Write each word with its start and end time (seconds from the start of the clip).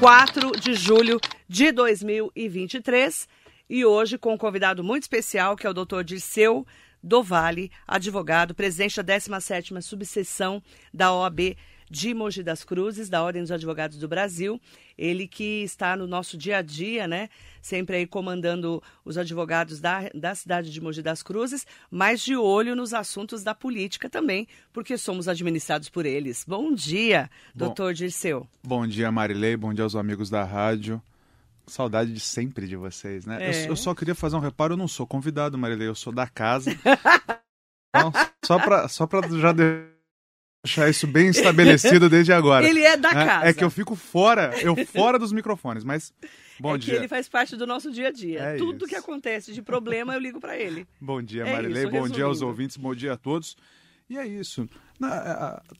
4 0.00 0.52
de 0.52 0.74
julho 0.74 1.20
de 1.46 1.70
2023 1.72 3.28
e 3.68 3.84
hoje 3.84 4.16
com 4.16 4.32
um 4.32 4.38
convidado 4.38 4.82
muito 4.82 5.02
especial 5.02 5.54
que 5.54 5.66
é 5.66 5.70
o 5.70 5.74
Dr. 5.74 6.02
Dirceu 6.02 6.66
do 7.02 7.22
Vale, 7.22 7.70
advogado, 7.86 8.54
presidente 8.54 9.02
da 9.02 9.14
17ª 9.14 9.82
subseção 9.82 10.62
da 10.92 11.12
OAB 11.12 11.54
de 11.90 12.14
Mogi 12.14 12.42
das 12.42 12.62
Cruzes, 12.62 13.08
da 13.08 13.22
Ordem 13.22 13.42
dos 13.42 13.50
Advogados 13.50 13.98
do 13.98 14.06
Brasil. 14.06 14.60
Ele 14.96 15.26
que 15.26 15.62
está 15.64 15.96
no 15.96 16.06
nosso 16.06 16.38
dia 16.38 16.58
a 16.58 16.62
dia, 16.62 17.08
né? 17.08 17.28
Sempre 17.60 17.96
aí 17.96 18.06
comandando 18.06 18.82
os 19.04 19.18
advogados 19.18 19.80
da, 19.80 20.08
da 20.14 20.34
cidade 20.34 20.70
de 20.70 20.80
Mogi 20.80 21.02
das 21.02 21.22
Cruzes, 21.22 21.66
mas 21.90 22.20
de 22.20 22.36
olho 22.36 22.76
nos 22.76 22.94
assuntos 22.94 23.42
da 23.42 23.54
política 23.54 24.08
também, 24.08 24.46
porque 24.72 24.96
somos 24.96 25.26
administrados 25.26 25.88
por 25.88 26.06
eles. 26.06 26.44
Bom 26.46 26.72
dia, 26.72 27.28
Bom, 27.54 27.66
doutor 27.66 27.92
Dirceu. 27.92 28.46
Bom 28.62 28.86
dia, 28.86 29.10
Marilei. 29.10 29.56
Bom 29.56 29.74
dia 29.74 29.84
aos 29.84 29.96
amigos 29.96 30.30
da 30.30 30.44
rádio. 30.44 31.02
Saudade 31.66 32.12
de 32.12 32.20
sempre 32.20 32.66
de 32.66 32.76
vocês, 32.76 33.26
né? 33.26 33.38
É. 33.42 33.64
Eu, 33.64 33.70
eu, 33.70 33.76
só 33.76 33.94
queria 33.94 34.14
fazer 34.14 34.36
um 34.36 34.40
reparo, 34.40 34.74
eu 34.74 34.78
não 34.78 34.88
sou 34.88 35.06
convidado, 35.06 35.58
Marilei, 35.58 35.88
eu 35.88 35.94
sou 35.94 36.12
da 36.12 36.26
casa. 36.26 36.70
então, 37.90 38.12
só 38.44 38.58
para 38.58 38.88
só 38.88 39.06
pra 39.06 39.20
já 39.28 39.52
deixar 39.52 39.89
isso 40.88 41.06
bem 41.06 41.28
estabelecido 41.28 42.08
desde 42.08 42.32
agora. 42.32 42.66
Ele 42.68 42.82
é 42.82 42.96
da 42.96 43.10
é, 43.10 43.12
casa. 43.12 43.46
É 43.46 43.52
que 43.52 43.64
eu 43.64 43.70
fico 43.70 43.96
fora, 43.96 44.52
eu 44.60 44.76
fora 44.86 45.18
dos 45.18 45.32
microfones, 45.32 45.84
mas 45.84 46.12
bom 46.58 46.74
é 46.74 46.78
dia. 46.78 46.94
Que 46.94 47.00
ele 47.00 47.08
faz 47.08 47.28
parte 47.28 47.56
do 47.56 47.66
nosso 47.66 47.90
dia 47.90 48.08
a 48.08 48.12
dia. 48.12 48.40
É 48.40 48.56
Tudo 48.56 48.84
isso. 48.84 48.86
que 48.86 48.94
acontece 48.94 49.52
de 49.52 49.62
problema 49.62 50.14
eu 50.14 50.20
ligo 50.20 50.40
para 50.40 50.58
ele. 50.58 50.86
Bom 51.00 51.22
dia, 51.22 51.44
é 51.44 51.52
Marilei. 51.52 51.84
Isso, 51.84 51.92
bom 51.92 52.08
dia 52.08 52.24
aos 52.24 52.42
ouvintes, 52.42 52.76
bom 52.76 52.94
dia 52.94 53.14
a 53.14 53.16
todos. 53.16 53.56
E 54.08 54.18
é 54.18 54.26
isso. 54.26 54.68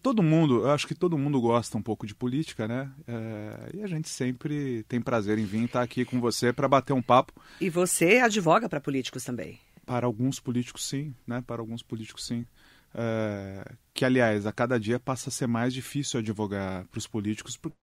todo 0.00 0.22
mundo, 0.22 0.60
eu 0.60 0.70
acho 0.70 0.86
que 0.86 0.94
todo 0.94 1.18
mundo 1.18 1.40
gosta 1.40 1.76
um 1.76 1.82
pouco 1.82 2.06
de 2.06 2.14
política, 2.14 2.66
né? 2.66 2.90
É, 3.06 3.76
e 3.76 3.82
a 3.82 3.86
gente 3.86 4.08
sempre 4.08 4.84
tem 4.84 5.00
prazer 5.00 5.38
em 5.38 5.44
vir 5.44 5.64
estar 5.64 5.82
aqui 5.82 6.04
com 6.04 6.20
você 6.20 6.52
para 6.52 6.68
bater 6.68 6.92
um 6.92 7.02
papo. 7.02 7.32
E 7.60 7.68
você 7.68 8.18
advoga 8.18 8.68
para 8.68 8.80
políticos 8.80 9.24
também? 9.24 9.58
Para 9.84 10.06
alguns 10.06 10.38
políticos, 10.38 10.86
sim, 10.86 11.12
né? 11.26 11.42
Para 11.44 11.60
alguns 11.60 11.82
políticos, 11.82 12.24
sim. 12.24 12.46
É, 12.94 13.72
que, 13.94 14.04
aliás, 14.04 14.46
a 14.46 14.52
cada 14.52 14.78
dia 14.78 14.98
passa 14.98 15.28
a 15.28 15.32
ser 15.32 15.46
mais 15.46 15.72
difícil 15.72 16.20
advogar 16.20 16.84
para 16.86 16.98
os 16.98 17.06
políticos, 17.06 17.56
porque 17.56 17.76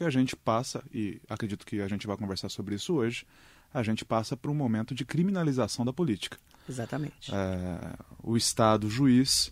a 0.00 0.10
gente 0.10 0.36
passa, 0.36 0.82
e 0.92 1.20
acredito 1.28 1.66
que 1.66 1.80
a 1.80 1.88
gente 1.88 2.06
vai 2.06 2.16
conversar 2.16 2.48
sobre 2.48 2.74
isso 2.74 2.94
hoje, 2.94 3.26
a 3.72 3.82
gente 3.82 4.04
passa 4.04 4.36
por 4.36 4.50
um 4.50 4.54
momento 4.54 4.94
de 4.94 5.04
criminalização 5.04 5.84
da 5.84 5.92
política. 5.92 6.38
Exatamente. 6.68 7.34
É, 7.34 7.96
o 8.22 8.36
Estado 8.36 8.88
juiz, 8.88 9.50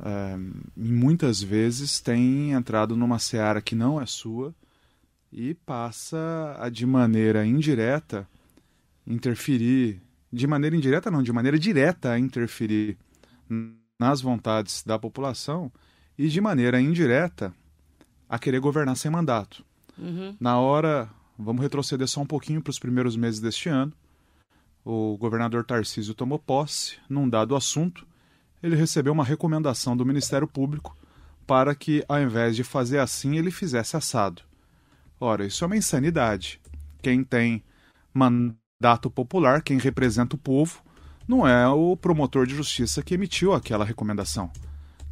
é, 0.00 0.36
muitas 0.74 1.42
vezes, 1.42 2.00
tem 2.00 2.52
entrado 2.52 2.96
numa 2.96 3.18
seara 3.18 3.60
que 3.60 3.74
não 3.74 4.00
é 4.00 4.06
sua 4.06 4.54
e 5.32 5.54
passa 5.54 6.56
a, 6.58 6.68
de 6.68 6.86
maneira 6.86 7.44
indireta, 7.46 8.26
interferir, 9.06 10.00
de 10.32 10.46
maneira 10.46 10.74
indireta 10.74 11.10
não, 11.10 11.22
de 11.22 11.32
maneira 11.32 11.58
direta 11.58 12.12
a 12.12 12.18
interferir 12.18 12.96
nas 14.00 14.22
vontades 14.22 14.82
da 14.82 14.98
população 14.98 15.70
e, 16.16 16.26
de 16.28 16.40
maneira 16.40 16.80
indireta, 16.80 17.52
a 18.26 18.38
querer 18.38 18.58
governar 18.58 18.96
sem 18.96 19.10
mandato. 19.10 19.62
Uhum. 19.98 20.34
Na 20.40 20.58
hora, 20.58 21.10
vamos 21.38 21.60
retroceder 21.60 22.08
só 22.08 22.22
um 22.22 22.26
pouquinho 22.26 22.62
para 22.62 22.70
os 22.70 22.78
primeiros 22.78 23.14
meses 23.14 23.40
deste 23.40 23.68
ano. 23.68 23.92
O 24.82 25.18
governador 25.18 25.66
Tarcísio 25.66 26.14
tomou 26.14 26.38
posse 26.38 26.96
num 27.10 27.28
dado 27.28 27.54
assunto. 27.54 28.06
Ele 28.62 28.74
recebeu 28.74 29.12
uma 29.12 29.24
recomendação 29.24 29.94
do 29.94 30.06
Ministério 30.06 30.48
Público 30.48 30.96
para 31.46 31.74
que, 31.74 32.02
ao 32.08 32.22
invés 32.22 32.56
de 32.56 32.64
fazer 32.64 33.00
assim, 33.00 33.36
ele 33.36 33.50
fizesse 33.50 33.98
assado. 33.98 34.40
Ora, 35.20 35.44
isso 35.44 35.62
é 35.62 35.66
uma 35.66 35.76
insanidade. 35.76 36.58
Quem 37.02 37.22
tem 37.22 37.62
mandato 38.14 39.10
popular, 39.10 39.60
quem 39.60 39.76
representa 39.76 40.36
o 40.36 40.38
povo, 40.38 40.82
não 41.30 41.46
é 41.46 41.68
o 41.68 41.96
promotor 41.96 42.44
de 42.44 42.56
justiça 42.56 43.04
que 43.04 43.14
emitiu 43.14 43.54
aquela 43.54 43.84
recomendação. 43.84 44.50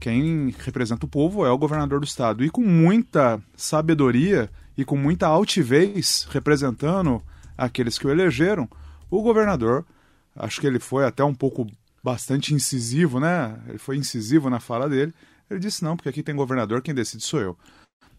Quem 0.01 0.53
representa 0.65 1.07
o 1.07 1.09
povo 1.09 1.47
é 1.47 1.51
o 1.51 1.57
governador 1.57 2.01
do 2.01 2.07
estado. 2.07 2.45
E 2.45 2.51
com 2.51 2.61
muita 2.61 3.41
sabedoria 3.57 4.51
e 4.77 4.85
com 4.85 4.97
muita 4.97 5.29
altivez, 5.29 6.27
representando 6.31 7.23
aqueles 7.57 7.99
que 7.99 8.07
o 8.07 8.11
elegeram, 8.11 8.69
o 9.09 9.23
governador, 9.23 9.87
acho 10.35 10.61
que 10.61 10.67
ele 10.67 10.81
foi 10.81 11.05
até 11.05 11.23
um 11.23 11.35
pouco 11.35 11.65
bastante 12.03 12.53
incisivo, 12.53 13.21
né? 13.21 13.57
Ele 13.69 13.79
foi 13.79 13.97
incisivo 13.97 14.51
na 14.51 14.59
fala 14.59 14.89
dele. 14.89 15.15
Ele 15.49 15.61
disse: 15.61 15.85
não, 15.85 15.97
porque 15.97 16.09
aqui 16.09 16.23
tem 16.23 16.35
governador, 16.35 16.83
quem 16.83 16.95
decide 16.95 17.23
sou 17.23 17.41
eu. 17.41 17.57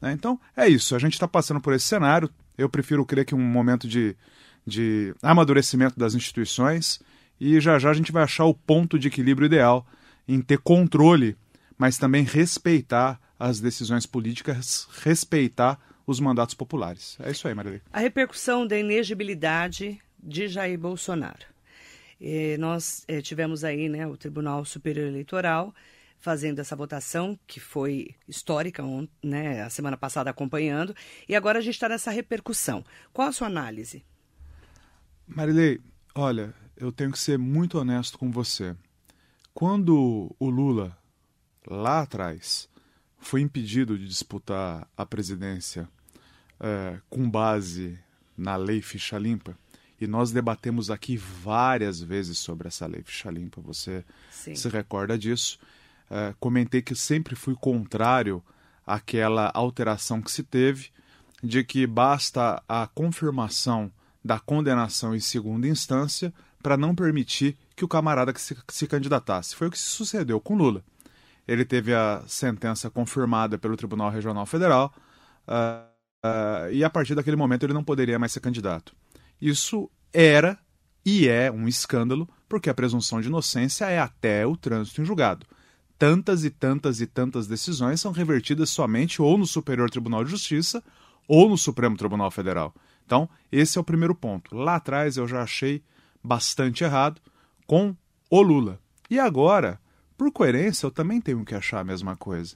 Né? 0.01 0.13
Então, 0.13 0.39
é 0.55 0.69
isso. 0.69 0.95
A 0.95 0.99
gente 0.99 1.13
está 1.13 1.27
passando 1.27 1.59
por 1.59 1.73
esse 1.73 1.85
cenário. 1.85 2.29
Eu 2.57 2.69
prefiro 2.69 3.05
crer 3.05 3.25
que 3.25 3.35
um 3.35 3.41
momento 3.41 3.89
de, 3.89 4.15
de 4.65 5.13
amadurecimento 5.21 5.99
das 5.99 6.13
instituições 6.13 7.01
e 7.39 7.59
já 7.59 7.79
já 7.79 7.89
a 7.89 7.93
gente 7.93 8.11
vai 8.11 8.23
achar 8.23 8.45
o 8.45 8.53
ponto 8.53 8.99
de 8.99 9.07
equilíbrio 9.07 9.45
ideal 9.45 9.85
em 10.27 10.41
ter 10.41 10.59
controle, 10.59 11.35
mas 11.77 11.97
também 11.97 12.23
respeitar 12.23 13.19
as 13.39 13.59
decisões 13.59 14.05
políticas, 14.05 14.87
respeitar 15.01 15.79
os 16.05 16.19
mandatos 16.19 16.53
populares. 16.53 17.17
É 17.21 17.31
isso 17.31 17.47
aí, 17.47 17.53
Maria. 17.53 17.81
A 17.93 17.99
repercussão 17.99 18.67
da 18.67 18.77
inegibilidade 18.77 19.99
de 20.21 20.47
Jair 20.47 20.77
Bolsonaro. 20.77 21.45
E 22.19 22.57
nós 22.57 23.05
é, 23.07 23.21
tivemos 23.21 23.63
aí 23.63 23.87
né, 23.87 24.05
o 24.05 24.17
Tribunal 24.17 24.65
Superior 24.65 25.07
Eleitoral 25.07 25.73
fazendo 26.19 26.59
essa 26.59 26.75
votação, 26.75 27.39
que 27.47 27.61
foi 27.61 28.13
histórica, 28.27 28.83
né, 29.23 29.61
a 29.61 29.69
semana 29.69 29.95
passada 29.95 30.29
acompanhando, 30.29 30.93
e 31.29 31.35
agora 31.35 31.59
a 31.59 31.61
gente 31.61 31.75
está 31.75 31.87
nessa 31.87 32.11
repercussão. 32.11 32.83
Qual 33.13 33.27
a 33.27 33.31
sua 33.31 33.47
análise? 33.47 34.03
Marilei, 35.25 35.79
olha, 36.13 36.53
eu 36.79 36.91
tenho 36.91 37.11
que 37.11 37.19
ser 37.19 37.37
muito 37.37 37.77
honesto 37.77 38.17
com 38.17 38.31
você. 38.31 38.75
Quando 39.53 40.33
o 40.39 40.49
Lula, 40.49 40.97
lá 41.67 42.01
atrás, 42.01 42.69
foi 43.19 43.41
impedido 43.41 43.97
de 43.97 44.07
disputar 44.07 44.87
a 44.95 45.05
presidência 45.05 45.89
é, 46.59 46.99
com 47.09 47.29
base 47.29 47.99
na 48.37 48.55
lei 48.55 48.81
ficha 48.81 49.17
limpa, 49.17 49.57
e 49.99 50.07
nós 50.07 50.31
debatemos 50.31 50.89
aqui 50.89 51.17
várias 51.17 52.01
vezes 52.01 52.37
sobre 52.37 52.69
essa 52.69 52.87
lei 52.87 53.03
ficha 53.03 53.29
limpa, 53.29 53.59
você 53.59 54.05
Sim. 54.31 54.55
se 54.55 54.69
recorda 54.69 55.17
disso. 55.17 55.59
É, 56.09 56.33
comentei 56.39 56.81
que 56.81 56.95
sempre 56.95 57.35
fui 57.35 57.53
contrário 57.53 58.41
àquela 58.87 59.51
alteração 59.53 60.21
que 60.21 60.31
se 60.31 60.41
teve, 60.41 60.89
de 61.43 61.63
que 61.65 61.85
basta 61.85 62.63
a 62.67 62.87
confirmação 62.87 63.91
da 64.23 64.39
condenação 64.39 65.13
em 65.13 65.19
segunda 65.19 65.67
instância 65.67 66.33
para 66.61 66.77
não 66.77 66.93
permitir 66.93 67.57
que 67.75 67.85
o 67.85 67.87
camarada 67.87 68.33
que 68.33 68.41
se, 68.41 68.57
se 68.69 68.87
candidatasse. 68.87 69.55
Foi 69.55 69.67
o 69.67 69.71
que 69.71 69.77
se 69.77 69.85
sucedeu 69.85 70.39
com 70.39 70.55
Lula. 70.55 70.83
Ele 71.47 71.65
teve 71.65 71.93
a 71.93 72.23
sentença 72.27 72.89
confirmada 72.89 73.57
pelo 73.57 73.75
Tribunal 73.75 74.11
Regional 74.11 74.45
Federal 74.45 74.93
uh, 75.47 75.89
uh, 76.25 76.71
e 76.71 76.83
a 76.83 76.89
partir 76.89 77.15
daquele 77.15 77.35
momento 77.37 77.63
ele 77.63 77.73
não 77.73 77.83
poderia 77.83 78.19
mais 78.19 78.31
ser 78.31 78.39
candidato. 78.39 78.93
Isso 79.41 79.89
era 80.13 80.59
e 81.05 81.27
é 81.27 81.51
um 81.51 81.67
escândalo, 81.67 82.29
porque 82.47 82.69
a 82.69 82.73
presunção 82.73 83.21
de 83.21 83.27
inocência 83.27 83.85
é 83.85 83.99
até 83.99 84.45
o 84.45 84.55
trânsito 84.55 85.01
em 85.01 85.05
julgado. 85.05 85.45
Tantas 85.97 86.43
e 86.43 86.49
tantas 86.49 87.01
e 87.01 87.07
tantas 87.07 87.47
decisões 87.47 87.99
são 87.99 88.11
revertidas 88.11 88.69
somente 88.69 89.21
ou 89.21 89.37
no 89.37 89.45
Superior 89.45 89.89
Tribunal 89.89 90.23
de 90.23 90.31
Justiça 90.31 90.83
ou 91.27 91.49
no 91.49 91.57
Supremo 91.57 91.97
Tribunal 91.97 92.31
Federal. 92.31 92.73
Então, 93.05 93.29
esse 93.51 93.77
é 93.77 93.81
o 93.81 93.83
primeiro 93.83 94.13
ponto. 94.13 94.55
Lá 94.55 94.75
atrás 94.75 95.17
eu 95.17 95.27
já 95.27 95.41
achei 95.41 95.83
bastante 96.23 96.83
errado 96.83 97.21
com 97.65 97.95
o 98.29 98.41
Lula. 98.41 98.79
E 99.09 99.19
agora, 99.19 99.79
por 100.17 100.31
coerência, 100.31 100.85
eu 100.85 100.91
também 100.91 101.19
tenho 101.19 101.43
que 101.45 101.55
achar 101.55 101.79
a 101.79 101.83
mesma 101.83 102.15
coisa. 102.15 102.55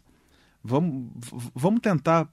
Vamos, 0.64 1.12
vamos 1.56 1.82
tentar, 1.82 2.28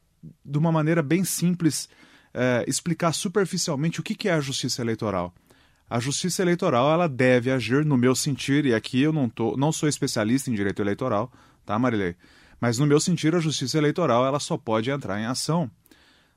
de 0.44 0.58
uma 0.58 0.70
maneira 0.70 1.02
bem 1.02 1.24
simples, 1.24 1.88
é, 2.32 2.64
explicar 2.68 3.12
superficialmente 3.12 4.00
o 4.00 4.02
que, 4.02 4.14
que 4.14 4.28
é 4.28 4.32
a 4.32 4.40
justiça 4.40 4.82
eleitoral. 4.82 5.34
A 5.88 5.98
justiça 5.98 6.42
eleitoral 6.42 6.92
ela 6.92 7.08
deve 7.08 7.50
agir, 7.50 7.84
no 7.84 7.96
meu 7.96 8.14
sentir, 8.14 8.64
e 8.64 8.74
aqui 8.74 9.02
eu 9.02 9.12
não, 9.12 9.28
tô, 9.28 9.56
não 9.56 9.72
sou 9.72 9.88
especialista 9.88 10.48
em 10.48 10.54
direito 10.54 10.80
eleitoral, 10.80 11.32
tá, 11.66 11.76
Marilei? 11.78 12.14
Mas 12.60 12.78
no 12.78 12.86
meu 12.86 13.00
sentir, 13.00 13.34
a 13.34 13.40
justiça 13.40 13.78
eleitoral 13.78 14.24
ela 14.24 14.38
só 14.38 14.56
pode 14.56 14.90
entrar 14.90 15.18
em 15.20 15.26
ação 15.26 15.68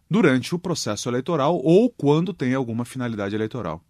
durante 0.10 0.56
o 0.56 0.60
processo 0.60 1.10
eleitoral 1.10 1.60
ou 1.64 1.90
quando 1.90 2.34
tem 2.34 2.54
alguma 2.54 2.86
finalidade 2.86 3.36
eleitoral. 3.36 3.84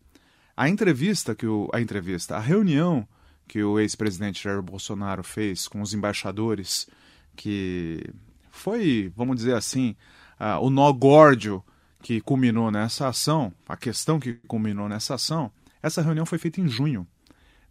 A 0.56 0.70
entrevista 0.70 1.34
que 1.34 1.48
o, 1.48 1.70
a 1.74 1.82
entrevista, 1.82 2.38
a 2.38 2.40
reunião 2.40 3.08
que 3.48 3.64
o 3.64 3.80
ex-presidente 3.80 4.44
Jair 4.44 4.62
Bolsonaro 4.62 5.24
fez 5.24 5.68
com 5.68 5.82
os 5.82 5.94
embaixadores, 5.94 6.88
que 7.36 8.04
foi, 8.52 9.12
vamos 9.16 9.36
dizer 9.36 9.56
assim, 9.56 9.96
uh, 10.40 10.64
o 10.64 10.70
nó 10.70 10.92
górdio 10.94 11.64
que 12.02 12.22
culminou 12.22 12.70
nessa 12.70 13.08
ação, 13.08 13.52
a 13.68 13.76
questão 13.76 14.20
que 14.20 14.34
culminou 14.48 14.88
nessa 14.88 15.16
ação, 15.16 15.52
essa 15.82 16.02
reunião 16.02 16.26
foi 16.26 16.38
feita 16.38 16.62
em 16.62 16.68
junho. 16.68 17.08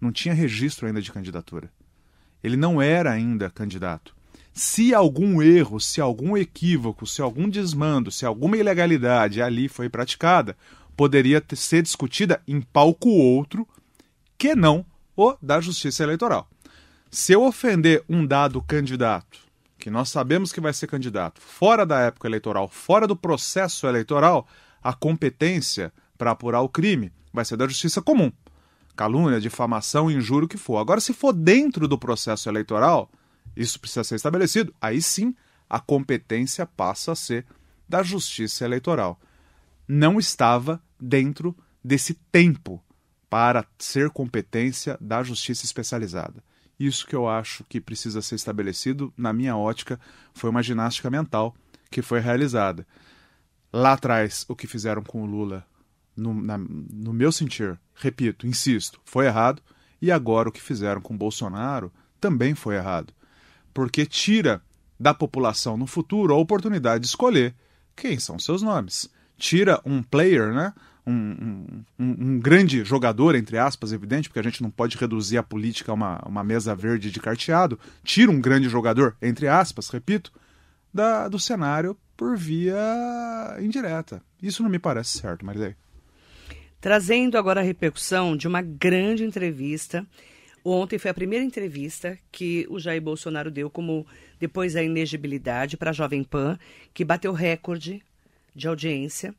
Não 0.01 0.11
tinha 0.11 0.35
registro 0.35 0.87
ainda 0.87 1.01
de 1.01 1.13
candidatura. 1.13 1.71
Ele 2.43 2.57
não 2.57 2.83
era 2.83 3.13
ainda 3.13 3.49
candidato. 3.49 4.15
Se 4.53 4.93
algum 4.93 5.41
erro, 5.41 5.81
se 5.81 6.01
algum 6.01 6.37
equívoco, 6.37 7.07
se 7.07 7.23
algum 7.23 7.49
desmando, 7.49 8.11
se 8.11 8.27
alguma 8.27 8.57
ilegalidade 8.57 9.41
ali 9.41 9.69
foi 9.69 9.89
praticada, 9.89 10.57
poderia 10.97 11.41
ter, 11.41 11.57
ser 11.57 11.83
discutida 11.83 12.43
em 12.47 12.61
palco 12.61 13.09
outro 13.09 13.67
que 14.37 14.55
não 14.55 14.85
o 15.17 15.37
da 15.41 15.61
Justiça 15.61 16.03
Eleitoral. 16.03 16.49
Se 17.11 17.33
eu 17.33 17.45
ofender 17.45 18.03
um 18.09 18.27
dado 18.27 18.63
candidato, 18.63 19.41
que 19.79 19.91
nós 19.91 20.09
sabemos 20.09 20.53
que 20.53 20.61
vai 20.61 20.73
ser 20.73 20.87
candidato, 20.87 21.41
fora 21.41 21.85
da 21.85 22.01
época 22.01 22.29
eleitoral, 22.29 22.69
fora 22.69 23.07
do 23.07 23.17
processo 23.17 23.87
eleitoral, 23.87 24.47
a 24.83 24.95
competência 24.95 25.93
para 26.17 26.31
apurar 26.31 26.61
o 26.61 26.69
crime 26.69 27.13
vai 27.33 27.45
ser 27.45 27.57
da 27.57 27.67
Justiça 27.67 28.01
Comum. 28.01 28.33
Calúnia, 28.95 29.41
difamação, 29.41 30.11
injúrio, 30.11 30.47
o 30.47 30.49
que 30.49 30.57
for. 30.57 30.79
Agora, 30.79 31.01
se 31.01 31.13
for 31.13 31.33
dentro 31.33 31.89
do 31.89 31.99
processo 31.99 32.49
eleitoral, 32.49 33.11
isso 33.57 33.81
precisa 33.81 34.05
ser 34.05 34.17
estabelecido. 34.17 34.75
Aí 34.81 35.03
sim, 35.03 35.35
a 35.69 35.81
competência 35.81 36.67
passa 36.67 37.13
a 37.13 37.17
ser 37.17 37.47
da 37.89 38.03
Justiça 38.03 38.65
Eleitoral. 38.65 39.19
Não 39.95 40.19
estava 40.19 40.83
dentro 40.99 41.55
desse 41.85 42.15
tempo 42.15 42.83
para 43.29 43.63
ser 43.79 44.09
competência 44.09 44.97
da 44.99 45.23
Justiça 45.23 45.67
Especializada. 45.67 46.43
Isso 46.81 47.07
que 47.07 47.15
eu 47.15 47.29
acho 47.29 47.63
que 47.65 47.79
precisa 47.79 48.23
ser 48.23 48.37
estabelecido, 48.37 49.13
na 49.15 49.35
minha 49.35 49.55
ótica, 49.55 50.01
foi 50.33 50.49
uma 50.49 50.63
ginástica 50.63 51.11
mental 51.11 51.55
que 51.91 52.01
foi 52.01 52.21
realizada. 52.21 52.87
Lá 53.71 53.93
atrás, 53.93 54.47
o 54.49 54.57
que 54.57 54.67
fizeram 54.67 55.03
com 55.03 55.25
o 55.25 55.27
Lula, 55.27 55.63
no, 56.17 56.33
na, 56.41 56.57
no 56.57 57.13
meu 57.13 57.31
sentir, 57.31 57.79
repito, 57.95 58.47
insisto, 58.47 58.99
foi 59.05 59.27
errado. 59.27 59.61
E 60.01 60.11
agora 60.11 60.49
o 60.49 60.53
que 60.53 60.63
fizeram 60.63 61.03
com 61.03 61.15
Bolsonaro 61.15 61.93
também 62.19 62.55
foi 62.55 62.77
errado. 62.77 63.13
Porque 63.75 64.07
tira 64.07 64.63
da 64.99 65.13
população 65.13 65.77
no 65.77 65.87
futuro 65.87 66.33
a 66.33 66.39
oportunidade 66.39 67.03
de 67.03 67.09
escolher 67.09 67.55
quem 67.95 68.19
são 68.19 68.39
seus 68.39 68.63
nomes. 68.63 69.11
Tira 69.43 69.81
um 69.85 70.05
player, 70.05 70.55
né? 70.55 70.73
um, 71.05 71.85
um, 71.99 72.17
um, 72.21 72.39
grande 72.39 72.85
jogador, 72.85 73.35
entre 73.35 73.59
aspas, 73.59 73.93
evidente, 73.93 74.29
porque 74.29 74.39
a 74.39 74.43
gente 74.43 74.63
não 74.63 74.71
pode 74.71 74.97
reduzir 74.97 75.37
a 75.37 75.43
política 75.43 75.91
a 75.91 75.95
uma, 75.97 76.23
uma 76.25 76.45
mesa 76.45 76.77
verde 76.77 77.11
de 77.11 77.19
carteado, 77.19 77.77
tira 78.05 78.31
um 78.31 78.41
grande 78.41 78.69
jogador, 78.69 79.17
entre 79.21 79.49
aspas, 79.49 79.89
repito, 79.89 80.33
da, 80.95 81.27
do 81.27 81.41
cenário 81.41 81.99
por 82.17 82.37
via 82.37 82.79
indireta. 83.61 84.23
Isso 84.41 84.63
não 84.63 84.71
me 84.71 84.79
parece 84.79 85.19
certo, 85.19 85.45
Marilei. 85.45 85.75
Trazendo 86.81 87.37
agora 87.37 87.61
a 87.61 87.65
repercussão 87.65 88.37
de 88.37 88.47
uma 88.47 88.63
grande 88.63 89.25
entrevista. 89.25 90.07
Ontem 90.65 91.01
foi 91.01 91.11
a 91.11 91.15
primeira 91.15 91.45
entrevista 91.45 92.17
que 92.31 92.65
o 92.71 92.79
Jair 92.79 93.03
Bolsonaro 93.03 93.51
deu 93.51 93.69
como 93.69 94.07
depois 94.39 94.75
da 94.75 94.85
inegibilidade 94.85 95.77
para 95.77 95.91
a 95.91 95.93
Jovem 95.93 96.23
Pan, 96.23 96.57
que 96.95 97.05
bateu 97.05 97.33
recorde 97.33 98.05
de 98.55 98.69
audiência. 98.69 99.35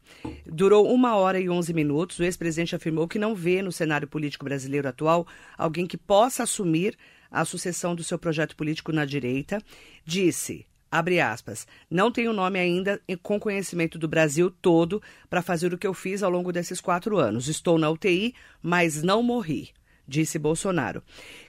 Durou 0.45 0.91
uma 0.93 1.15
hora 1.15 1.39
e 1.39 1.49
onze 1.49 1.73
minutos. 1.73 2.19
O 2.19 2.23
ex-presidente 2.23 2.75
afirmou 2.75 3.07
que 3.07 3.19
não 3.19 3.35
vê 3.35 3.61
no 3.61 3.71
cenário 3.71 4.07
político 4.07 4.45
brasileiro 4.45 4.87
atual 4.87 5.27
alguém 5.57 5.85
que 5.85 5.97
possa 5.97 6.43
assumir 6.43 6.97
a 7.31 7.43
sucessão 7.45 7.95
do 7.95 8.03
seu 8.03 8.17
projeto 8.17 8.55
político 8.55 8.91
na 8.91 9.05
direita. 9.05 9.61
Disse, 10.05 10.65
abre 10.91 11.19
aspas, 11.19 11.65
não 11.89 12.11
tenho 12.11 12.33
nome 12.33 12.59
ainda 12.59 13.01
com 13.21 13.39
conhecimento 13.39 13.97
do 13.97 14.07
Brasil 14.07 14.51
todo 14.61 15.01
para 15.29 15.41
fazer 15.41 15.73
o 15.73 15.77
que 15.77 15.87
eu 15.87 15.93
fiz 15.93 16.21
ao 16.21 16.29
longo 16.29 16.51
desses 16.51 16.79
quatro 16.79 17.17
anos. 17.17 17.47
Estou 17.47 17.77
na 17.77 17.89
UTI, 17.89 18.35
mas 18.61 19.01
não 19.01 19.23
morri 19.23 19.71
disse 20.07 20.37
Bolsonaro. 20.37 21.01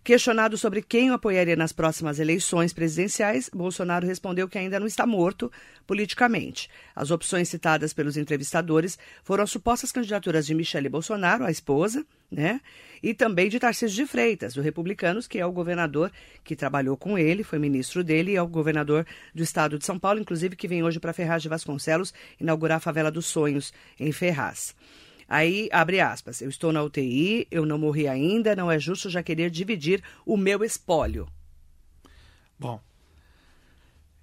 Questionado 0.03 0.57
sobre 0.57 0.83
quem 0.83 1.11
o 1.11 1.15
apoiaria 1.15 1.57
nas 1.57 1.73
próximas 1.73 2.19
eleições 2.19 2.73
presidenciais, 2.73 3.51
Bolsonaro 3.53 4.07
respondeu 4.07 4.49
que 4.49 4.59
ainda 4.59 4.79
não 4.79 4.87
está 4.87 5.07
morto 5.07 5.51
politicamente. 5.87 6.69
As 6.95 7.11
opções 7.11 7.49
citadas 7.49 7.93
pelos 7.93 8.17
entrevistadores 8.17 8.99
foram 9.23 9.45
as 9.45 9.51
supostas 9.51 9.91
candidaturas 9.91 10.47
de 10.47 10.55
Michele 10.55 10.89
Bolsonaro, 10.89 11.45
a 11.45 11.51
esposa, 11.51 12.07
né? 12.31 12.61
E 13.03 13.13
também 13.13 13.49
de 13.49 13.59
Tarcísio 13.59 13.97
de 13.97 14.07
Freitas, 14.07 14.55
do 14.55 14.63
Republicanos, 14.63 15.27
que 15.27 15.39
é 15.39 15.45
o 15.45 15.53
governador 15.53 16.11
que 16.43 16.57
trabalhou 16.57 16.97
com 16.97 17.19
ele, 17.19 17.45
foi 17.45 17.59
ministro 17.59 18.03
dele 18.03 18.33
e 18.33 18.37
é 18.37 18.43
o 18.43 18.47
governador 18.47 19.07
do 19.35 19.43
estado 19.43 19.79
de 19.79 19.85
São 19.85 19.99
Paulo, 19.99 20.21
inclusive 20.21 20.57
que 20.57 20.69
vem 20.69 20.83
hoje 20.83 20.99
para 20.99 21.13
Ferraz 21.13 21.43
de 21.43 21.49
Vasconcelos 21.49 22.15
inaugurar 22.41 22.79
a 22.79 22.81
favela 22.81 23.11
dos 23.11 23.27
Sonhos 23.27 23.73
em 24.01 24.11
Ferraz. 24.11 24.75
Aí, 25.29 25.69
abre 25.73 26.01
aspas, 26.01 26.41
eu 26.41 26.49
estou 26.49 26.73
na 26.73 26.83
UTI, 26.83 27.47
eu 27.51 27.65
não 27.65 27.79
morri 27.79 28.07
ainda, 28.07 28.55
não 28.55 28.71
é 28.71 28.79
justo 28.79 29.09
já 29.09 29.23
querer 29.23 29.51
dividir 29.51 30.03
o 30.27 30.37
meu 30.37 30.63
espólio. 30.63 31.29
Bom, 32.59 32.81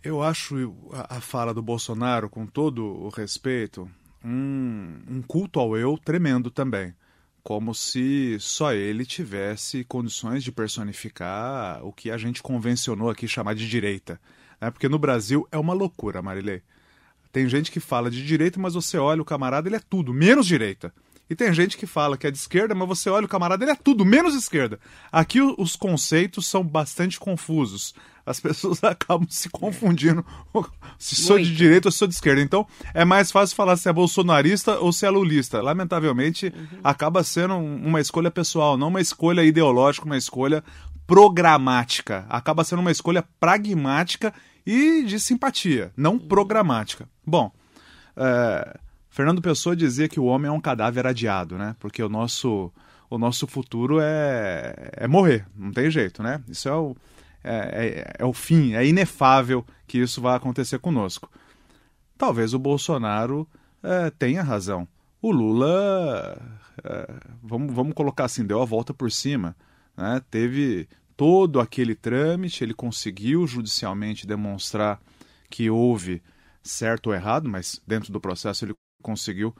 eu 0.03 0.21
acho 0.23 0.73
a, 0.91 1.17
a 1.17 1.21
fala 1.21 1.53
do 1.53 1.61
Bolsonaro, 1.61 2.29
com 2.29 2.45
todo 2.45 2.83
o 2.83 3.09
respeito, 3.09 3.89
um, 4.23 4.99
um 5.07 5.21
culto 5.21 5.59
ao 5.59 5.77
eu 5.77 5.97
tremendo 5.97 6.49
também. 6.49 6.93
Como 7.43 7.73
se 7.73 8.37
só 8.39 8.71
ele 8.71 9.03
tivesse 9.03 9.83
condições 9.83 10.43
de 10.43 10.51
personificar 10.51 11.83
o 11.83 11.91
que 11.91 12.11
a 12.11 12.17
gente 12.17 12.41
convencionou 12.41 13.09
aqui 13.09 13.27
chamar 13.27 13.55
de 13.55 13.67
direita. 13.67 14.21
Né? 14.59 14.69
Porque 14.69 14.87
no 14.87 14.99
Brasil 14.99 15.47
é 15.51 15.57
uma 15.57 15.73
loucura, 15.73 16.21
Marilei. 16.21 16.61
Tem 17.31 17.47
gente 17.47 17.71
que 17.71 17.79
fala 17.79 18.11
de 18.11 18.25
direita, 18.25 18.59
mas 18.59 18.73
você 18.73 18.97
olha 18.97 19.21
o 19.21 19.25
camarada, 19.25 19.67
ele 19.67 19.77
é 19.77 19.81
tudo, 19.87 20.13
menos 20.13 20.45
direita. 20.45 20.93
E 21.31 21.35
tem 21.35 21.53
gente 21.53 21.77
que 21.77 21.87
fala 21.87 22.17
que 22.17 22.27
é 22.27 22.31
de 22.31 22.37
esquerda, 22.37 22.75
mas 22.75 22.85
você 22.89 23.09
olha 23.09 23.25
o 23.25 23.29
camarada, 23.29 23.63
ele 23.63 23.71
é 23.71 23.75
tudo, 23.75 24.03
menos 24.03 24.35
esquerda. 24.35 24.77
Aqui 25.09 25.41
os 25.41 25.77
conceitos 25.77 26.45
são 26.45 26.61
bastante 26.61 27.17
confusos. 27.17 27.95
As 28.25 28.37
pessoas 28.41 28.83
acabam 28.83 29.25
se 29.29 29.49
confundindo 29.49 30.25
se 30.99 31.15
sou 31.15 31.37
Muito. 31.37 31.49
de 31.49 31.55
direita 31.55 31.87
ou 31.87 31.91
se 31.93 31.99
sou 31.99 32.07
de 32.09 32.15
esquerda. 32.15 32.41
Então 32.41 32.67
é 32.93 33.05
mais 33.05 33.31
fácil 33.31 33.55
falar 33.55 33.77
se 33.77 33.87
é 33.87 33.93
bolsonarista 33.93 34.77
ou 34.79 34.91
se 34.91 35.05
é 35.05 35.09
lulista. 35.09 35.61
Lamentavelmente, 35.61 36.53
uhum. 36.53 36.79
acaba 36.83 37.23
sendo 37.23 37.55
uma 37.55 38.01
escolha 38.01 38.29
pessoal, 38.29 38.77
não 38.77 38.89
uma 38.89 38.99
escolha 38.99 39.41
ideológica, 39.41 40.05
uma 40.05 40.17
escolha 40.17 40.61
programática. 41.07 42.25
Acaba 42.27 42.65
sendo 42.65 42.79
uma 42.79 42.91
escolha 42.91 43.23
pragmática 43.39 44.33
e 44.65 45.03
de 45.03 45.17
simpatia, 45.17 45.91
não 45.95 46.19
programática. 46.19 47.07
Bom, 47.31 47.49
é, 48.17 48.77
Fernando 49.09 49.41
Pessoa 49.41 49.73
dizia 49.73 50.09
que 50.09 50.19
o 50.19 50.25
homem 50.25 50.49
é 50.49 50.51
um 50.51 50.59
cadáver 50.59 51.07
adiado, 51.07 51.57
né? 51.57 51.77
Porque 51.79 52.03
o 52.03 52.09
nosso, 52.09 52.69
o 53.09 53.17
nosso 53.17 53.47
futuro 53.47 53.99
é, 54.01 54.91
é 54.97 55.07
morrer, 55.07 55.47
não 55.55 55.71
tem 55.71 55.89
jeito, 55.89 56.21
né? 56.21 56.43
Isso 56.49 56.67
é 56.67 56.75
o, 56.75 56.93
é, 57.41 57.55
é, 57.55 58.15
é 58.19 58.25
o 58.25 58.33
fim, 58.33 58.73
é 58.73 58.85
inefável 58.85 59.65
que 59.87 59.97
isso 59.99 60.19
vai 60.19 60.35
acontecer 60.35 60.77
conosco. 60.79 61.31
Talvez 62.17 62.53
o 62.53 62.59
Bolsonaro 62.59 63.47
é, 63.81 64.09
tenha 64.09 64.43
razão. 64.43 64.85
O 65.21 65.31
Lula, 65.31 66.37
é, 66.83 67.13
vamos, 67.41 67.73
vamos 67.73 67.93
colocar 67.93 68.25
assim, 68.25 68.45
deu 68.45 68.61
a 68.61 68.65
volta 68.65 68.93
por 68.93 69.09
cima. 69.09 69.55
Né? 69.95 70.21
Teve, 70.29 70.85
todo 71.15 71.61
aquele 71.61 71.95
trâmite, 71.95 72.61
ele 72.61 72.73
conseguiu 72.73 73.47
judicialmente 73.47 74.27
demonstrar 74.27 74.99
que 75.49 75.69
houve 75.69 76.21
certo 76.63 77.07
ou 77.07 77.13
errado, 77.13 77.49
mas 77.49 77.81
dentro 77.85 78.11
do 78.11 78.19
processo 78.19 78.65
ele 78.65 78.73
conseguiu 79.01 79.55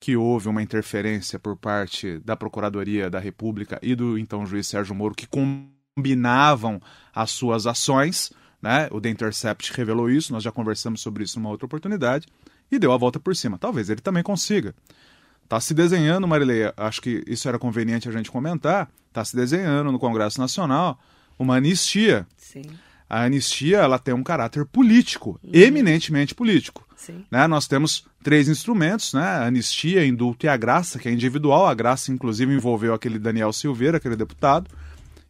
que 0.00 0.16
houve 0.16 0.48
uma 0.48 0.62
interferência 0.62 1.38
por 1.38 1.56
parte 1.56 2.18
da 2.18 2.36
Procuradoria 2.36 3.08
da 3.08 3.18
República 3.18 3.78
e 3.82 3.94
do 3.94 4.18
então 4.18 4.44
juiz 4.44 4.66
Sérgio 4.66 4.94
Moro 4.94 5.14
que 5.14 5.26
combinavam 5.26 6.80
as 7.14 7.30
suas 7.30 7.66
ações, 7.66 8.30
né? 8.60 8.88
O 8.90 9.00
The 9.00 9.08
Intercept 9.08 9.72
revelou 9.72 10.10
isso, 10.10 10.32
nós 10.32 10.42
já 10.42 10.52
conversamos 10.52 11.00
sobre 11.00 11.24
isso 11.24 11.38
numa 11.38 11.50
outra 11.50 11.64
oportunidade 11.66 12.26
e 12.70 12.78
deu 12.78 12.92
a 12.92 12.96
volta 12.96 13.18
por 13.18 13.34
cima. 13.34 13.56
Talvez 13.56 13.88
ele 13.88 14.00
também 14.00 14.22
consiga. 14.22 14.74
Está 15.42 15.60
se 15.60 15.72
desenhando, 15.74 16.26
Marileia, 16.26 16.74
acho 16.76 17.00
que 17.00 17.22
isso 17.26 17.48
era 17.48 17.58
conveniente 17.58 18.08
a 18.08 18.12
gente 18.12 18.30
comentar, 18.30 18.90
está 19.08 19.24
se 19.24 19.36
desenhando 19.36 19.92
no 19.92 19.98
Congresso 19.98 20.40
Nacional 20.40 20.98
uma 21.38 21.56
anistia. 21.56 22.26
Sim. 22.36 22.62
A 23.08 23.24
anistia 23.24 23.78
ela 23.78 23.98
tem 23.98 24.14
um 24.14 24.22
caráter 24.22 24.64
político, 24.64 25.38
uhum. 25.42 25.50
eminentemente 25.52 26.34
político. 26.34 26.86
Né? 27.30 27.46
Nós 27.46 27.66
temos 27.66 28.06
três 28.22 28.48
instrumentos, 28.48 29.12
né? 29.12 29.22
a 29.22 29.46
anistia, 29.46 30.06
indulto 30.06 30.46
e 30.46 30.48
a 30.48 30.56
graça, 30.56 30.98
que 30.98 31.08
é 31.08 31.12
individual. 31.12 31.66
A 31.66 31.74
graça, 31.74 32.10
inclusive, 32.10 32.52
envolveu 32.52 32.94
aquele 32.94 33.18
Daniel 33.18 33.52
Silveira, 33.52 33.98
aquele 33.98 34.16
deputado. 34.16 34.70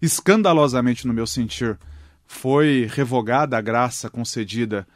Escandalosamente, 0.01 1.07
no 1.07 1.13
meu 1.13 1.27
sentir, 1.27 1.79
foi 2.27 2.89
revogada 2.91 3.59
a 3.59 3.61
graça 3.61 4.09
concedida 4.09 4.87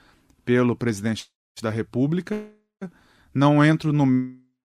pelo 0.44 0.76
presidente 0.76 1.26
da 1.60 1.70
República. 1.70 2.40
Não 3.34 3.64
entro 3.64 3.92
no 3.92 4.06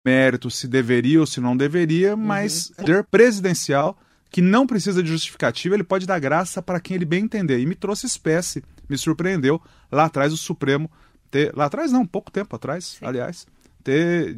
mérito 0.06 0.50
se 0.50 0.68
deveria 0.68 1.20
ou 1.20 1.28
se 1.28 1.40
não 1.40 1.56
deveria, 1.56 2.16
uhum. 2.16 2.22
mas 2.22 2.70
poder 2.70 3.04
presidencial 3.06 3.98
que 4.30 4.42
não 4.42 4.68
precisa 4.68 5.02
de 5.02 5.10
justificativa, 5.10 5.76
ele 5.76 5.84
pode 5.84 6.06
dar 6.06 6.20
graça 6.20 6.62
para 6.62 6.80
quem 6.80 6.96
ele 6.96 7.06
bem 7.06 7.24
entender. 7.24 7.60
E 7.60 7.66
me 7.66 7.76
trouxe 7.76 8.06
espécie, 8.06 8.64
me 8.88 8.98
surpreendeu 8.98 9.62
lá 9.92 10.06
atrás 10.06 10.32
o 10.32 10.38
Supremo 10.38 10.90
ter, 11.32 11.54
lá 11.56 11.66
atrás 11.66 11.92
não, 11.92 12.06
pouco 12.06 12.32
tempo 12.32 12.56
atrás, 12.56 12.98
Sim. 13.00 13.06
aliás, 13.06 13.48
ter 13.84 14.38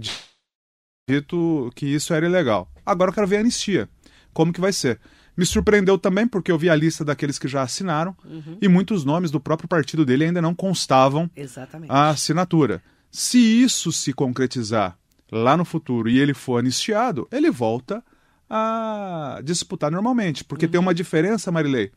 dito 1.09 1.71
que 1.75 1.85
isso 1.85 2.13
era 2.13 2.25
ilegal. 2.25 2.71
Agora 2.85 3.11
eu 3.11 3.15
quero 3.15 3.27
ver 3.27 3.37
a 3.37 3.39
anistia. 3.41 3.89
Como 4.33 4.53
que 4.53 4.61
vai 4.61 4.71
ser? 4.71 4.99
Me 5.35 5.45
surpreendeu 5.45 5.97
também 5.97 6.27
porque 6.27 6.51
eu 6.51 6.57
vi 6.57 6.69
a 6.69 6.75
lista 6.75 7.03
daqueles 7.03 7.39
que 7.39 7.47
já 7.47 7.61
assinaram 7.61 8.15
uhum. 8.23 8.57
e 8.61 8.67
muitos 8.67 9.03
nomes 9.03 9.31
do 9.31 9.39
próprio 9.39 9.67
partido 9.67 10.05
dele 10.05 10.25
ainda 10.25 10.41
não 10.41 10.53
constavam 10.53 11.29
Exatamente. 11.35 11.91
a 11.91 12.09
assinatura. 12.09 12.81
Se 13.09 13.37
isso 13.37 13.91
se 13.91 14.13
concretizar 14.13 14.97
lá 15.31 15.55
no 15.55 15.65
futuro 15.65 16.09
e 16.09 16.19
ele 16.19 16.33
for 16.33 16.59
anistiado, 16.59 17.27
ele 17.31 17.49
volta 17.49 18.03
a 18.53 19.39
disputar 19.41 19.89
normalmente. 19.89 20.43
Porque 20.43 20.65
uhum. 20.65 20.71
tem 20.71 20.79
uma 20.81 20.93
diferença, 20.93 21.51
Marilei. 21.51 21.89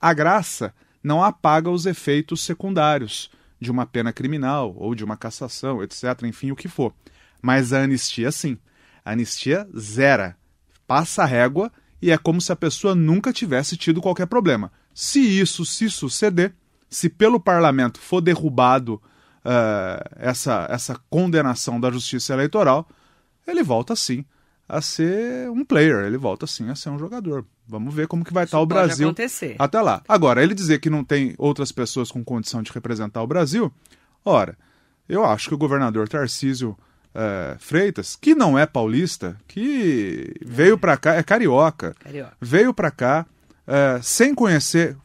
A 0.00 0.14
graça 0.14 0.72
não 1.04 1.22
apaga 1.22 1.68
os 1.68 1.84
efeitos 1.84 2.40
secundários 2.40 3.30
de 3.60 3.70
uma 3.70 3.84
pena 3.84 4.10
criminal 4.10 4.74
ou 4.78 4.94
de 4.94 5.04
uma 5.04 5.18
cassação, 5.18 5.82
etc., 5.82 6.22
enfim, 6.24 6.50
o 6.50 6.56
que 6.56 6.66
for. 6.66 6.94
Mas 7.42 7.74
a 7.74 7.82
anistia, 7.82 8.32
sim. 8.32 8.56
A 9.04 9.12
anistia 9.12 9.68
zera. 9.76 10.34
Passa 10.86 11.24
a 11.24 11.26
régua 11.26 11.70
e 12.00 12.10
é 12.10 12.16
como 12.16 12.40
se 12.40 12.50
a 12.50 12.56
pessoa 12.56 12.94
nunca 12.94 13.30
tivesse 13.30 13.76
tido 13.76 14.00
qualquer 14.00 14.26
problema. 14.26 14.72
Se 14.94 15.20
isso 15.20 15.66
se 15.66 15.90
suceder, 15.90 16.54
se 16.88 17.10
pelo 17.10 17.38
parlamento 17.38 18.00
for 18.00 18.22
derrubado 18.22 18.94
uh, 18.94 20.08
essa, 20.16 20.66
essa 20.70 20.98
condenação 21.10 21.78
da 21.78 21.90
justiça 21.90 22.32
eleitoral, 22.32 22.88
ele 23.46 23.62
volta 23.62 23.94
sim 23.94 24.24
a 24.68 24.80
ser 24.82 25.48
um 25.50 25.64
player, 25.64 26.04
ele 26.04 26.18
volta 26.18 26.46
sim 26.46 26.68
a 26.68 26.74
ser 26.74 26.90
um 26.90 26.98
jogador. 26.98 27.44
Vamos 27.66 27.94
ver 27.94 28.06
como 28.06 28.24
que 28.24 28.32
vai 28.32 28.44
Isso 28.44 28.48
estar 28.48 28.60
o 28.60 28.66
Brasil 28.66 29.08
acontecer. 29.08 29.56
até 29.58 29.80
lá. 29.80 30.02
Agora, 30.06 30.42
ele 30.42 30.54
dizer 30.54 30.78
que 30.78 30.90
não 30.90 31.02
tem 31.02 31.34
outras 31.38 31.72
pessoas 31.72 32.10
com 32.10 32.22
condição 32.22 32.62
de 32.62 32.70
representar 32.72 33.22
o 33.22 33.26
Brasil, 33.26 33.72
ora, 34.24 34.56
eu 35.08 35.24
acho 35.24 35.48
que 35.48 35.54
o 35.54 35.58
governador 35.58 36.08
Tarcísio 36.08 36.76
é, 37.14 37.56
Freitas, 37.58 38.14
que 38.14 38.34
não 38.34 38.58
é 38.58 38.66
paulista, 38.66 39.36
que 39.48 40.34
é. 40.40 40.44
veio 40.44 40.76
para 40.76 40.96
cá, 40.96 41.14
é 41.14 41.22
carioca, 41.22 41.94
carioca. 41.98 42.36
veio 42.40 42.74
para 42.74 42.90
cá 42.90 43.26
é, 43.66 44.00
sem 44.02 44.34
conhecer, 44.34 44.96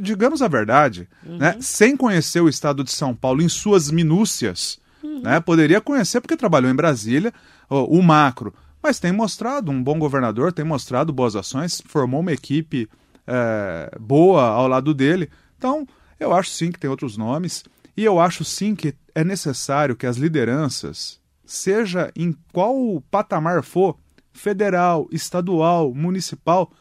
digamos 0.00 0.42
a 0.42 0.48
verdade, 0.48 1.08
uhum. 1.24 1.38
né, 1.38 1.56
sem 1.60 1.96
conhecer 1.96 2.40
o 2.40 2.48
estado 2.48 2.82
de 2.82 2.90
São 2.92 3.14
Paulo 3.14 3.42
em 3.42 3.48
suas 3.48 3.90
minúcias, 3.90 4.78
uhum. 5.02 5.22
né, 5.22 5.40
poderia 5.40 5.80
conhecer 5.80 6.20
porque 6.20 6.36
trabalhou 6.36 6.70
em 6.70 6.74
Brasília, 6.74 7.32
o, 7.68 7.98
o 7.98 8.02
macro, 8.02 8.54
mas 8.82 8.98
tem 8.98 9.12
mostrado 9.12 9.70
um 9.70 9.82
bom 9.82 9.98
governador, 9.98 10.52
tem 10.52 10.64
mostrado 10.64 11.12
boas 11.12 11.36
ações, 11.36 11.82
formou 11.86 12.20
uma 12.20 12.32
equipe 12.32 12.88
é, 13.26 13.90
boa 13.98 14.44
ao 14.44 14.68
lado 14.68 14.94
dele. 14.94 15.30
Então, 15.56 15.86
eu 16.18 16.32
acho 16.32 16.50
sim 16.50 16.70
que 16.70 16.78
tem 16.78 16.88
outros 16.88 17.16
nomes, 17.16 17.64
e 17.96 18.04
eu 18.04 18.20
acho 18.20 18.44
sim 18.44 18.74
que 18.74 18.94
é 19.14 19.24
necessário 19.24 19.96
que 19.96 20.06
as 20.06 20.16
lideranças, 20.16 21.20
seja 21.44 22.12
em 22.14 22.36
qual 22.52 23.02
patamar 23.10 23.62
for, 23.62 23.96
federal, 24.32 25.08
estadual, 25.10 25.92
municipal, 25.92 26.72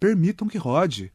permitam 0.00 0.48
que 0.48 0.56
rode, 0.56 1.12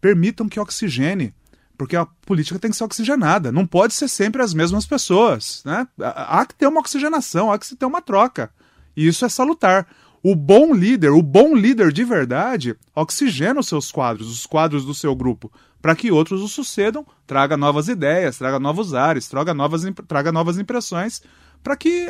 permitam 0.00 0.48
que 0.48 0.58
oxigene, 0.58 1.32
porque 1.76 1.94
a 1.94 2.06
política 2.06 2.58
tem 2.58 2.70
que 2.70 2.76
ser 2.76 2.84
oxigenada, 2.84 3.52
não 3.52 3.66
pode 3.66 3.94
ser 3.94 4.08
sempre 4.08 4.42
as 4.42 4.54
mesmas 4.54 4.86
pessoas, 4.86 5.62
né? 5.64 5.86
Há 6.00 6.44
que 6.46 6.54
ter 6.54 6.66
uma 6.66 6.80
oxigenação, 6.80 7.52
há 7.52 7.58
que 7.58 7.76
ter 7.76 7.86
uma 7.86 8.02
troca. 8.02 8.50
E 8.96 9.06
isso 9.06 9.24
é 9.24 9.28
salutar. 9.28 9.86
O 10.22 10.34
bom 10.34 10.74
líder, 10.74 11.10
o 11.10 11.22
bom 11.22 11.54
líder 11.54 11.92
de 11.92 12.02
verdade, 12.02 12.74
oxigena 12.94 13.60
os 13.60 13.68
seus 13.68 13.92
quadros, 13.92 14.28
os 14.28 14.46
quadros 14.46 14.84
do 14.84 14.94
seu 14.94 15.14
grupo, 15.14 15.52
para 15.80 15.94
que 15.94 16.10
outros 16.10 16.42
o 16.42 16.48
sucedam, 16.48 17.06
traga 17.26 17.56
novas 17.56 17.86
ideias, 17.86 18.38
traga 18.38 18.58
novos 18.58 18.92
ares, 18.92 19.28
traga 19.28 19.54
novas, 19.54 19.82
traga 20.08 20.32
novas 20.32 20.58
impressões, 20.58 21.22
para 21.62 21.76
que 21.76 22.08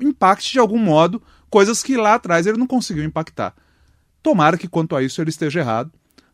impacte 0.00 0.52
de 0.52 0.58
algum 0.58 0.78
modo 0.78 1.20
coisas 1.50 1.82
que 1.82 1.96
lá 1.96 2.14
atrás 2.14 2.46
ele 2.46 2.58
não 2.58 2.66
conseguiu 2.66 3.02
impactar. 3.02 3.54
Tomara 4.22 4.56
que 4.56 4.68
quanto 4.68 4.94
a 4.94 5.02
isso 5.02 5.20
ele 5.20 5.30
esteja 5.30 5.60
errado, 5.60 5.90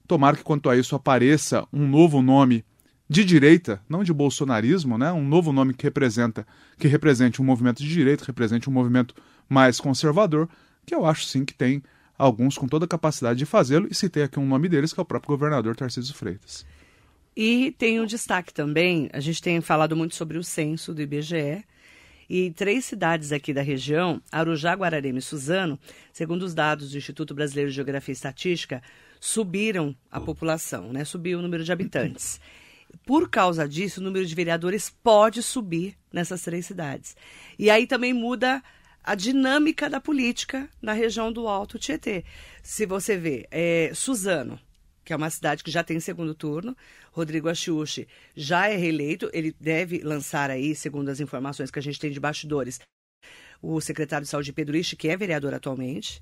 tomara 0.07 0.37
que 0.37 0.43
quanto 0.43 0.69
a 0.69 0.77
isso 0.77 0.95
apareça 0.95 1.67
um 1.73 1.87
novo 1.87 2.21
nome 2.21 2.65
de 3.09 3.25
direita, 3.25 3.81
não 3.89 4.03
de 4.03 4.13
bolsonarismo, 4.13 4.97
né? 4.97 5.13
um 5.13 5.27
novo 5.27 5.53
nome 5.53 5.75
que 5.75 5.85
representa 5.85 6.47
que 6.79 6.89
represente 6.89 7.43
um 7.43 7.45
movimento 7.45 7.83
de 7.83 7.89
direita, 7.89 8.25
represente 8.27 8.71
um 8.71 8.73
movimento 8.73 9.15
mais 9.53 9.79
conservador, 9.79 10.49
que 10.87 10.95
eu 10.95 11.05
acho 11.05 11.27
sim 11.27 11.45
que 11.45 11.55
tem 11.55 11.83
alguns 12.17 12.57
com 12.57 12.67
toda 12.67 12.85
a 12.87 12.89
capacidade 12.89 13.39
de 13.39 13.47
fazê-lo, 13.47 13.87
e 13.91 13.95
citei 13.95 14.23
aqui 14.23 14.41
um 14.41 14.47
nome 14.47 14.69
deles, 14.69 14.93
que 14.93 15.01
é 15.01 15.03
o 15.03 15.07
próprio 15.07 15.37
governador 15.37 15.77
Tarcísio 15.77 16.15
Freitas. 16.15 16.65
E 17.37 17.75
tem 17.79 18.01
um 18.01 18.07
destaque 18.07 18.53
também, 18.53 19.09
a 19.13 19.21
gente 19.21 19.43
tem 19.43 19.61
falado 19.61 19.97
muito 19.97 20.15
sobre 20.15 20.39
o 20.39 20.45
censo 20.45 20.95
do 20.95 21.03
IBGE, 21.03 21.65
e 22.29 22.51
três 22.53 22.85
cidades 22.87 23.31
aqui 23.31 23.53
da 23.53 23.61
região, 23.61 24.23
Arujá, 24.31 24.73
Guararema 24.73 25.19
e 25.19 25.23
Suzano, 25.23 25.79
segundo 26.13 26.45
os 26.45 26.55
dados 26.55 26.93
do 26.93 26.97
Instituto 26.97 27.35
Brasileiro 27.35 27.71
de 27.71 27.77
Geografia 27.77 28.13
e 28.13 28.15
Estatística, 28.15 28.83
subiram 29.21 29.95
a 30.11 30.19
população, 30.19 30.93
né? 30.93 31.05
subiu 31.05 31.39
o 31.39 31.43
número 31.43 31.63
de 31.63 31.73
habitantes. 31.73 32.41
Por 33.05 33.29
causa 33.29 33.69
disso, 33.69 34.01
o 34.01 34.03
número 34.03 34.25
de 34.25 34.35
vereadores 34.35 34.89
pode 35.03 35.43
subir 35.43 35.97
nessas 36.13 36.43
três 36.43 36.67
cidades. 36.67 37.17
E 37.59 37.71
aí 37.71 37.87
também 37.87 38.13
muda 38.13 38.63
a 39.03 39.15
dinâmica 39.15 39.91
da 39.91 40.01
política 40.01 40.69
na 40.81 40.93
região 40.93 41.33
do 41.33 41.49
Alto 41.49 41.79
Tietê. 41.79 42.25
Se 42.63 42.87
você 42.87 43.17
vê, 43.17 43.47
é, 43.51 43.91
Suzano, 43.95 44.59
que 45.05 45.13
é 45.13 45.17
uma 45.17 45.31
cidade 45.31 45.65
que 45.65 45.71
já 45.71 45.83
tem 45.83 45.99
segundo 45.99 46.35
turno, 46.35 46.77
Rodrigo 47.11 47.49
Achiuchi 47.49 48.07
já 48.35 48.69
é 48.69 48.77
reeleito, 48.77 49.29
ele 49.33 49.55
deve 49.61 49.99
lançar 50.03 50.51
aí, 50.51 50.75
segundo 50.75 51.09
as 51.09 51.21
informações 51.21 51.71
que 51.71 51.79
a 51.79 51.83
gente 51.83 51.99
tem 51.99 52.11
de 52.11 52.21
bastidores, 52.21 52.81
o 53.61 53.81
secretário 53.81 54.25
de 54.25 54.31
saúde 54.31 54.53
Pedro 54.53 54.77
Ishi, 54.77 54.97
que 54.97 55.09
é 55.09 55.17
vereador 55.17 55.55
atualmente, 55.55 56.21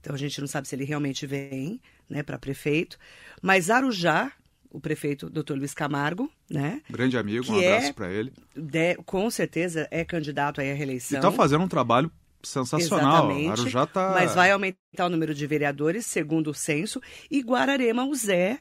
então 0.00 0.14
a 0.14 0.18
gente 0.18 0.40
não 0.40 0.48
sabe 0.48 0.66
se 0.66 0.74
ele 0.74 0.84
realmente 0.84 1.26
vem 1.26 1.80
né, 2.08 2.22
para 2.22 2.38
prefeito, 2.38 2.98
mas 3.40 3.70
Arujá, 3.70 4.32
o 4.70 4.80
prefeito 4.80 5.28
Dr. 5.28 5.54
Luiz 5.54 5.74
Camargo, 5.74 6.30
né? 6.50 6.80
Grande 6.90 7.16
amigo, 7.16 7.52
um 7.52 7.58
abraço 7.58 7.88
é, 7.88 7.92
para 7.92 8.10
ele. 8.10 8.32
De, 8.56 8.96
com 9.04 9.30
certeza 9.30 9.86
é 9.90 10.04
candidato 10.04 10.60
à 10.60 10.64
reeleição. 10.64 11.16
E 11.16 11.18
está 11.18 11.30
fazendo 11.30 11.62
um 11.62 11.68
trabalho 11.68 12.10
sensacional. 12.42 13.30
Exatamente, 13.30 13.60
Arujá 13.60 13.86
tá... 13.86 14.12
Mas 14.14 14.34
vai 14.34 14.50
aumentar 14.50 15.06
o 15.06 15.08
número 15.08 15.34
de 15.34 15.46
vereadores, 15.46 16.06
segundo 16.06 16.50
o 16.50 16.54
censo. 16.54 17.00
E 17.30 17.40
Guararema, 17.40 18.04
o 18.04 18.14
Zé, 18.14 18.58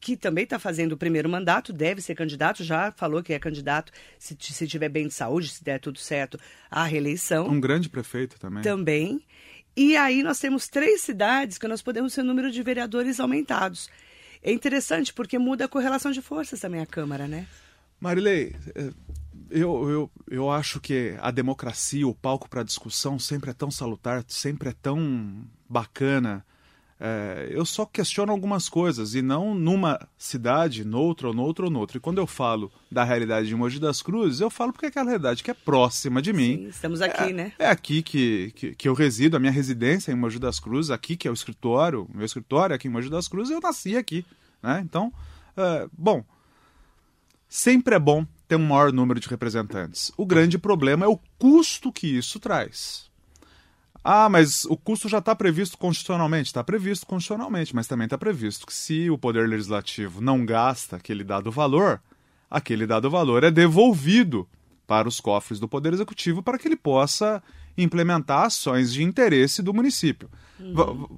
que 0.00 0.16
também 0.16 0.44
está 0.44 0.58
fazendo 0.58 0.92
o 0.92 0.96
primeiro 0.96 1.28
mandato, 1.28 1.72
deve 1.72 2.00
ser 2.00 2.14
candidato, 2.14 2.62
já 2.62 2.92
falou 2.92 3.22
que 3.22 3.32
é 3.32 3.38
candidato, 3.38 3.92
se, 4.18 4.36
se 4.38 4.66
tiver 4.66 4.88
bem 4.88 5.08
de 5.08 5.14
saúde, 5.14 5.48
se 5.48 5.64
der 5.64 5.80
tudo 5.80 5.98
certo, 5.98 6.38
à 6.70 6.84
reeleição. 6.84 7.48
Um 7.48 7.60
grande 7.60 7.88
prefeito 7.88 8.38
também. 8.38 8.62
Também. 8.62 9.24
E 9.76 9.96
aí 9.96 10.22
nós 10.22 10.38
temos 10.38 10.68
três 10.68 11.02
cidades 11.02 11.58
que 11.58 11.68
nós 11.68 11.82
podemos 11.82 12.14
ter 12.14 12.22
o 12.22 12.24
número 12.24 12.50
de 12.50 12.62
vereadores 12.62 13.20
aumentados. 13.20 13.90
É 14.42 14.52
interessante 14.52 15.12
porque 15.12 15.38
muda 15.38 15.64
a 15.64 15.68
correlação 15.68 16.12
de 16.12 16.22
forças 16.22 16.60
também 16.60 16.80
a 16.80 16.86
Câmara, 16.86 17.26
né? 17.26 17.46
Marilei, 18.00 18.54
é, 18.74 18.90
eu, 19.50 19.90
eu, 19.90 20.10
eu 20.30 20.50
acho 20.50 20.80
que 20.80 21.16
a 21.20 21.30
democracia, 21.30 22.06
o 22.06 22.14
palco 22.14 22.48
para 22.48 22.62
discussão 22.62 23.18
sempre 23.18 23.50
é 23.50 23.54
tão 23.54 23.70
salutar, 23.70 24.24
sempre 24.28 24.70
é 24.70 24.72
tão 24.72 25.44
bacana. 25.68 26.44
É, 26.98 27.48
eu 27.50 27.66
só 27.66 27.84
questiono 27.84 28.32
algumas 28.32 28.70
coisas 28.70 29.14
e 29.14 29.20
não 29.20 29.54
numa 29.54 30.08
cidade, 30.16 30.82
noutra, 30.82 31.28
ou 31.28 31.34
noutra, 31.34 31.66
ou 31.66 31.70
noutra. 31.70 31.98
E 31.98 32.00
quando 32.00 32.18
eu 32.18 32.26
falo 32.26 32.72
da 32.90 33.04
realidade 33.04 33.48
de 33.48 33.54
Mogi 33.54 33.78
das 33.78 34.00
Cruzes, 34.00 34.40
eu 34.40 34.48
falo 34.48 34.72
porque 34.72 34.86
é 34.86 34.88
aquela 34.88 35.10
realidade 35.10 35.44
que 35.44 35.50
é 35.50 35.54
próxima 35.54 36.22
de 36.22 36.32
mim. 36.32 36.56
Sim, 36.56 36.68
estamos 36.68 37.02
aqui, 37.02 37.24
é, 37.24 37.32
né? 37.32 37.52
É 37.58 37.68
aqui 37.68 38.02
que, 38.02 38.50
que, 38.54 38.74
que, 38.74 38.88
eu 38.88 38.94
resido, 38.94 39.36
a 39.36 39.40
minha 39.40 39.52
residência 39.52 40.10
é 40.10 40.14
em 40.14 40.16
Mogi 40.16 40.38
das 40.38 40.58
Cruzes, 40.58 40.90
aqui 40.90 41.16
que 41.16 41.28
é 41.28 41.30
o 41.30 41.34
escritório, 41.34 42.08
meu 42.14 42.24
escritório 42.24 42.72
é 42.72 42.76
aqui 42.76 42.88
em 42.88 42.90
Mogi 42.90 43.10
das 43.10 43.28
Cruzes, 43.28 43.52
eu 43.52 43.60
nasci 43.60 43.96
aqui. 43.96 44.24
Né? 44.62 44.80
Então, 44.82 45.12
é, 45.54 45.86
bom, 45.92 46.24
sempre 47.46 47.94
é 47.94 47.98
bom 47.98 48.26
ter 48.48 48.56
um 48.56 48.66
maior 48.66 48.92
número 48.92 49.18
de 49.18 49.28
representantes. 49.28 50.12
O 50.16 50.24
grande 50.24 50.58
problema 50.58 51.04
é 51.04 51.08
o 51.08 51.18
custo 51.38 51.92
que 51.92 52.06
isso 52.06 52.38
traz. 52.38 53.06
Ah, 54.08 54.28
mas 54.28 54.64
o 54.66 54.76
custo 54.76 55.08
já 55.08 55.18
está 55.18 55.34
previsto 55.34 55.76
constitucionalmente. 55.76 56.46
Está 56.46 56.62
previsto 56.62 57.04
constitucionalmente, 57.06 57.74
mas 57.74 57.88
também 57.88 58.04
está 58.04 58.16
previsto 58.16 58.64
que 58.64 58.72
se 58.72 59.10
o 59.10 59.18
Poder 59.18 59.48
Legislativo 59.48 60.20
não 60.20 60.46
gasta 60.46 60.94
aquele 60.94 61.24
dado 61.24 61.50
valor, 61.50 62.00
aquele 62.48 62.86
dado 62.86 63.10
valor 63.10 63.42
é 63.42 63.50
devolvido 63.50 64.48
para 64.86 65.08
os 65.08 65.18
cofres 65.18 65.58
do 65.58 65.66
Poder 65.66 65.92
Executivo 65.92 66.40
para 66.40 66.56
que 66.56 66.68
ele 66.68 66.76
possa 66.76 67.42
implementar 67.76 68.44
ações 68.44 68.92
de 68.92 69.02
interesse 69.02 69.60
do 69.60 69.74
município. 69.74 70.30
Uhum. 70.60 71.08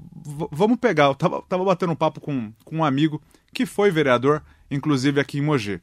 Vamos 0.51 0.79
pegar, 0.79 1.05
eu 1.05 1.13
estava 1.13 1.65
batendo 1.65 1.93
um 1.93 1.97
papo 1.97 2.21
com, 2.21 2.53
com 2.65 2.79
um 2.79 2.85
amigo 2.85 3.21
que 3.53 3.67
foi 3.67 3.91
vereador, 3.91 4.43
inclusive 4.71 5.21
aqui 5.21 5.39
em 5.39 5.43
Mogi. 5.43 5.81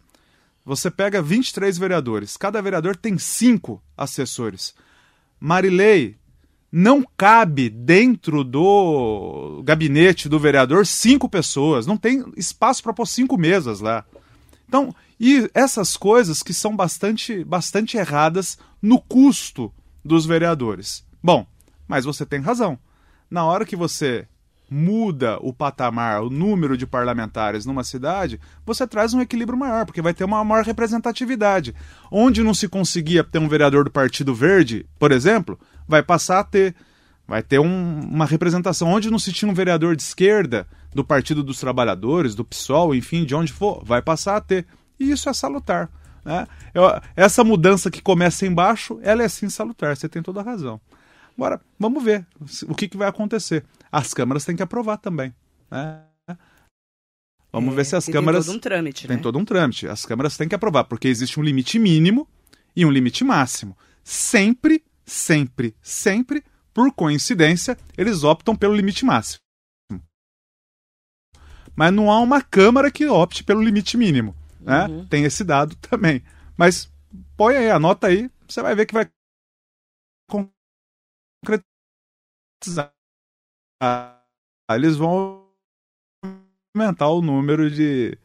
Você 0.66 0.90
pega 0.90 1.22
23 1.22 1.78
vereadores, 1.78 2.36
cada 2.36 2.60
vereador 2.62 2.96
tem 2.96 3.20
cinco 3.20 3.82
assessores. 3.96 4.74
Marilei, 5.40 6.18
não 6.72 7.06
cabe 7.16 7.70
dentro 7.70 8.44
do 8.44 9.62
gabinete 9.64 10.28
do 10.28 10.40
vereador 10.40 10.86
cinco 10.86 11.30
pessoas, 11.30 11.86
não 11.86 11.96
tem 11.96 12.26
espaço 12.36 12.82
para 12.82 12.94
pôr 12.94 13.06
cinco 13.06 13.38
mesas 13.38 13.80
lá. 13.80 14.04
Então, 14.68 14.94
e 15.20 15.50
essas 15.54 15.96
coisas 15.96 16.42
que 16.42 16.54
são 16.54 16.76
bastante, 16.76 17.44
bastante 17.44 17.96
erradas 17.96 18.58
no 18.82 19.00
custo 19.00 19.72
dos 20.04 20.26
vereadores. 20.26 21.06
Bom, 21.24 21.46
mas 21.88 22.06
você 22.06 22.26
tem 22.26 22.42
razão. 22.42 22.78
Na 23.30 23.46
hora 23.46 23.66
que 23.66 23.76
você 23.76 24.28
muda 24.70 25.38
o 25.42 25.54
patamar, 25.54 26.24
o 26.24 26.30
número 26.30 26.78
de 26.78 26.88
parlamentares 26.88 27.66
numa 27.66 27.84
cidade, 27.84 28.40
você 28.66 28.88
traz 28.88 29.14
um 29.14 29.22
equilíbrio 29.22 29.58
maior, 29.58 29.86
porque 29.86 30.02
vai 30.02 30.14
ter 30.14 30.24
uma 30.24 30.44
maior 30.44 30.64
representatividade. 30.64 31.76
Onde 32.12 32.44
não 32.44 32.54
se 32.54 32.68
conseguia 32.68 33.24
ter 33.24 33.40
um 33.40 33.48
vereador 33.48 33.84
do 33.84 33.92
Partido 33.92 34.34
Verde, 34.34 34.86
por 35.00 35.12
exemplo, 35.12 35.60
vai 35.88 36.02
passar 36.02 36.40
a 36.40 36.44
ter. 36.44 36.76
Vai 37.28 37.42
ter 37.42 37.60
um, 37.60 38.02
uma 38.02 38.26
representação. 38.26 38.88
Onde 38.88 39.10
não 39.10 39.18
se 39.18 39.34
tinha 39.34 39.50
um 39.50 39.56
vereador 39.56 39.96
de 39.96 40.04
esquerda, 40.04 40.68
do 40.96 41.04
Partido 41.04 41.44
dos 41.44 41.60
Trabalhadores, 41.60 42.34
do 42.34 42.46
PSOL, 42.46 42.96
enfim, 42.96 43.26
de 43.26 43.36
onde 43.36 43.52
for, 43.52 43.84
vai 43.84 44.02
passar 44.02 44.38
a 44.38 44.42
ter. 44.42 44.66
E 44.98 45.12
isso 45.12 45.28
é 45.28 45.34
salutar. 45.34 45.90
Né? 46.24 46.48
Eu, 46.74 46.84
essa 47.18 47.44
mudança 47.44 47.92
que 47.92 48.02
começa 48.02 48.48
embaixo, 48.48 48.98
ela 49.04 49.22
é 49.22 49.28
sim 49.28 49.50
salutar, 49.50 49.96
você 49.96 50.08
tem 50.08 50.24
toda 50.24 50.40
a 50.40 50.44
razão. 50.44 50.80
Agora, 51.38 51.60
vamos 51.78 52.02
ver 52.02 52.26
o 52.66 52.74
que, 52.74 52.88
que 52.88 52.96
vai 52.96 53.10
acontecer. 53.10 53.66
As 53.96 54.14
câmaras 54.14 54.44
têm 54.44 54.58
que 54.58 54.62
aprovar 54.62 54.98
também. 54.98 55.34
Né? 55.72 56.04
Vamos 57.50 57.72
é, 57.72 57.78
ver 57.78 57.86
se 57.86 57.96
as 57.96 58.06
câmaras. 58.06 58.46
Tem 58.46 58.54
todo 58.54 58.58
um 58.58 58.60
trâmite. 58.60 59.08
Tem 59.08 59.16
né? 59.16 59.24
todo 59.24 59.40
um 59.40 59.46
trâmite. 59.46 59.88
As 59.88 60.06
câmaras 60.06 60.36
têm 60.36 60.50
que 60.50 60.56
aprovar, 60.56 60.84
porque 60.84 61.08
existe 61.08 61.40
um 61.40 61.44
limite 61.44 61.80
mínimo 61.80 62.28
e 62.76 62.86
um 62.86 62.92
limite 62.92 63.24
máximo. 63.24 63.78
Sempre, 64.04 64.84
sempre, 65.06 65.74
sempre, 65.82 66.44
por 66.74 66.92
coincidência, 66.92 67.78
eles 67.98 68.26
optam 68.26 68.54
pelo 68.54 68.76
limite 68.76 69.06
máximo. 69.06 69.40
Mas 71.74 71.94
não 71.94 72.12
há 72.12 72.20
uma 72.20 72.42
Câmara 72.42 72.92
que 72.92 73.08
opte 73.08 73.46
pelo 73.46 73.64
limite 73.64 73.96
mínimo. 73.96 74.36
Né? 74.60 74.88
Uhum. 74.88 75.08
Tem 75.08 75.24
esse 75.24 75.46
dado 75.46 75.74
também. 75.90 76.22
Mas 76.58 76.92
põe 77.38 77.56
aí, 77.56 77.72
anota 77.72 78.08
aí, 78.08 78.30
você 78.46 78.62
vai 78.62 78.76
ver 78.76 78.86
que 78.88 78.94
vai 78.94 79.10
concretizar. 81.42 82.95
Eles 84.72 84.96
vão 84.96 85.46
aumentar 86.76 87.10
o 87.10 87.22
número 87.22 87.70
de, 87.70 88.18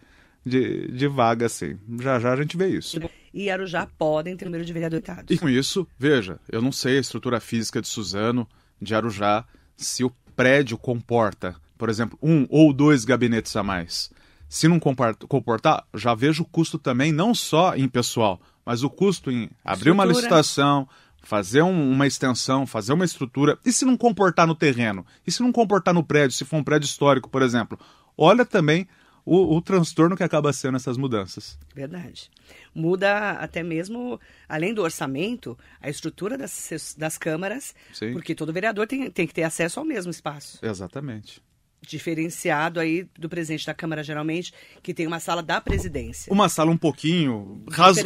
de, 0.44 0.88
de 0.88 1.08
vagas, 1.08 1.52
sim. 1.52 1.78
Já 2.00 2.18
já 2.18 2.32
a 2.32 2.36
gente 2.36 2.56
vê 2.56 2.68
isso. 2.68 2.98
E 3.32 3.50
Arujá 3.50 3.86
podem 3.98 4.36
ter 4.36 4.44
número 4.46 4.64
de 4.64 4.72
vereadores. 4.72 5.04
E 5.28 5.38
com 5.38 5.48
isso, 5.48 5.86
veja, 5.98 6.40
eu 6.48 6.60
não 6.60 6.72
sei 6.72 6.96
a 6.96 7.00
estrutura 7.00 7.40
física 7.40 7.80
de 7.80 7.88
Suzano, 7.88 8.48
de 8.80 8.94
Arujá, 8.94 9.44
se 9.76 10.02
o 10.02 10.10
prédio 10.34 10.76
comporta, 10.76 11.54
por 11.78 11.88
exemplo, 11.88 12.18
um 12.22 12.46
ou 12.48 12.72
dois 12.72 13.04
gabinetes 13.04 13.54
a 13.54 13.62
mais. 13.62 14.10
Se 14.48 14.66
não 14.66 14.80
comportar, 14.80 15.86
já 15.94 16.12
vejo 16.12 16.42
o 16.42 16.46
custo 16.46 16.76
também, 16.76 17.12
não 17.12 17.32
só 17.32 17.76
em 17.76 17.88
pessoal, 17.88 18.40
mas 18.66 18.82
o 18.82 18.90
custo 18.90 19.30
em 19.30 19.48
abrir 19.64 19.92
uma 19.92 20.04
licitação, 20.04 20.88
fazer 21.22 21.62
um, 21.62 21.90
uma 21.90 22.06
extensão, 22.06 22.66
fazer 22.66 22.92
uma 22.92 23.04
estrutura. 23.04 23.58
E 23.64 23.72
se 23.72 23.84
não 23.84 23.96
comportar 23.96 24.46
no 24.46 24.54
terreno? 24.54 25.04
E 25.26 25.32
se 25.32 25.42
não 25.42 25.52
comportar 25.52 25.94
no 25.94 26.04
prédio, 26.04 26.36
se 26.36 26.44
for 26.44 26.56
um 26.56 26.64
prédio 26.64 26.86
histórico, 26.86 27.28
por 27.28 27.42
exemplo? 27.42 27.78
Olha 28.16 28.44
também 28.44 28.86
o, 29.24 29.56
o, 29.56 29.60
transtorno 29.62 30.16
que 30.16 30.22
acaba 30.22 30.52
sendo 30.52 30.76
essas 30.76 30.96
mudanças. 30.96 31.58
Verdade. 31.74 32.30
Muda 32.74 33.32
até 33.32 33.62
mesmo, 33.62 34.20
além 34.48 34.74
do 34.74 34.82
orçamento, 34.82 35.56
a 35.80 35.88
estrutura 35.88 36.36
das, 36.36 36.94
das 36.96 37.18
câmaras, 37.18 37.74
Sim. 37.92 38.12
porque 38.12 38.34
todo 38.34 38.52
vereador 38.52 38.86
tem, 38.86 39.10
tem 39.10 39.26
que 39.26 39.34
ter 39.34 39.42
acesso 39.42 39.78
ao 39.78 39.86
mesmo 39.86 40.10
espaço. 40.10 40.58
Exatamente 40.62 41.42
diferenciado 41.82 42.78
aí 42.78 43.06
do 43.18 43.28
presidente 43.28 43.66
da 43.66 43.74
Câmara, 43.74 44.02
geralmente, 44.02 44.52
que 44.82 44.92
tem 44.92 45.06
uma 45.06 45.18
sala 45.18 45.42
da 45.42 45.60
presidência. 45.60 46.32
Uma 46.32 46.48
sala 46.48 46.70
um 46.70 46.76
pouquinho, 46.76 47.64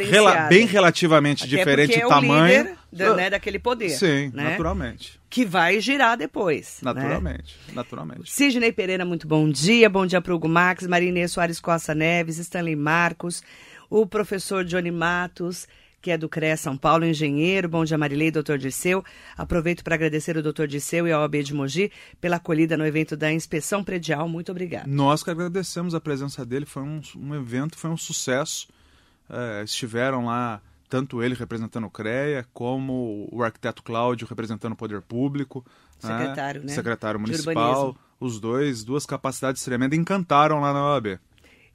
rela, 0.09 0.47
bem 0.47 0.65
relativamente 0.65 1.43
Até 1.43 1.57
diferente 1.57 1.99
é 1.99 2.07
tamanho. 2.07 2.63
Líder, 2.63 2.77
da, 2.91 3.13
né, 3.13 3.29
daquele 3.29 3.59
poder. 3.59 3.89
Sim, 3.89 4.31
né? 4.33 4.51
naturalmente. 4.51 5.19
Que 5.29 5.45
vai 5.45 5.81
girar 5.81 6.17
depois. 6.17 6.79
Né? 6.81 6.93
Naturalmente, 6.93 7.57
né? 7.67 7.73
naturalmente. 7.75 8.31
Sidney 8.31 8.71
Pereira, 8.71 9.03
muito 9.03 9.27
bom 9.27 9.49
dia. 9.49 9.89
Bom 9.89 10.05
dia 10.05 10.21
para 10.21 10.31
o 10.31 10.37
Hugo 10.37 10.47
Max, 10.47 10.87
Marinê 10.87 11.27
Soares 11.27 11.59
Costa 11.59 11.93
Neves, 11.93 12.37
Stanley 12.37 12.75
Marcos, 12.75 13.43
o 13.89 14.05
professor 14.05 14.63
Johnny 14.63 14.91
Matos, 14.91 15.67
que 16.05 16.11
é 16.11 16.19
do 16.19 16.29
CREA 16.29 16.55
São 16.55 16.77
Paulo, 16.77 17.03
engenheiro. 17.03 17.67
Bom 17.67 17.83
dia, 17.83 17.97
Marilei, 17.97 18.29
doutor 18.29 18.59
Dirceu. 18.59 19.03
Aproveito 19.35 19.83
para 19.83 19.95
agradecer 19.95 20.37
o 20.37 20.43
doutor 20.43 20.67
Dirceu 20.67 21.07
e 21.07 21.11
a 21.11 21.19
OAB 21.19 21.37
de 21.41 21.51
Mogi 21.51 21.91
pela 22.21 22.35
acolhida 22.35 22.77
no 22.77 22.85
evento 22.85 23.17
da 23.17 23.33
Inspeção 23.33 23.83
Predial. 23.83 24.29
Muito 24.29 24.51
obrigado. 24.51 24.85
Nós 24.85 25.23
que 25.23 25.31
agradecemos 25.31 25.95
a 25.95 25.99
presença 25.99 26.45
dele. 26.45 26.67
Foi 26.67 26.83
um, 26.83 27.01
um 27.17 27.33
evento, 27.33 27.75
foi 27.75 27.89
um 27.89 27.97
sucesso. 27.97 28.67
É, 29.27 29.63
estiveram 29.63 30.25
lá 30.25 30.61
tanto 30.87 31.23
ele 31.23 31.33
representando 31.33 31.87
o 31.87 31.89
CREA, 31.89 32.45
como 32.53 33.27
o 33.31 33.41
arquiteto 33.41 33.81
Cláudio 33.81 34.27
representando 34.27 34.73
o 34.73 34.75
poder 34.75 35.01
público. 35.01 35.65
Né? 36.03 36.19
Secretário, 36.19 36.61
né? 36.61 36.67
né? 36.67 36.73
Secretário 36.73 37.19
municipal. 37.19 37.97
Os 38.19 38.39
dois, 38.39 38.83
duas 38.83 39.07
capacidades 39.07 39.63
tremendas, 39.63 39.97
encantaram 39.97 40.59
lá 40.59 40.71
na 40.71 40.85
OAB. 40.85 41.19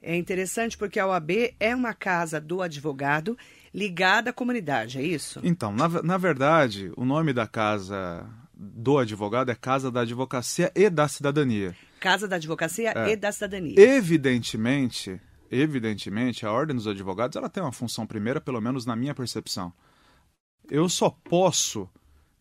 É 0.01 0.17
interessante 0.17 0.79
porque 0.79 1.01
a 1.01 1.07
OAB 1.09 1.53
é 1.59 1.75
uma 1.75 1.93
casa 1.93 2.41
do 2.41 2.63
advogado 2.63 3.37
ligada 3.73 4.31
à 4.31 4.33
comunidade, 4.33 4.99
é 4.99 5.03
isso? 5.03 5.41
Então, 5.43 5.73
na, 5.73 5.89
na 6.03 6.19
verdade, 6.19 6.93
o 6.97 7.05
nome 7.05 7.33
da 7.33 7.47
casa 7.47 8.27
do 8.55 8.99
advogado 8.99 9.51
é 9.51 9.55
Casa 9.55 9.91
da 9.91 10.01
Advocacia 10.03 10.71
e 10.75 10.91
da 10.91 11.09
Cidadania. 11.09 11.75
Casa 11.99 12.29
da 12.29 12.37
Advocacia 12.37 12.93
é. 12.95 13.13
e 13.13 13.17
da 13.17 13.33
Cidadania. 13.33 13.81
Evidentemente, 13.81 15.21
evidentemente, 15.51 16.45
a 16.45 16.53
Ordem 16.53 16.77
dos 16.77 16.87
Advogados 16.87 17.37
ela 17.37 17.49
tem 17.49 17.63
uma 17.63 17.73
função 17.73 18.07
primeira, 18.07 18.41
pelo 18.41 18.61
menos 18.61 18.85
na 18.85 18.95
minha 18.95 19.15
percepção. 19.15 19.73
Eu 20.71 20.89
só 20.89 21.09
posso, 21.09 21.89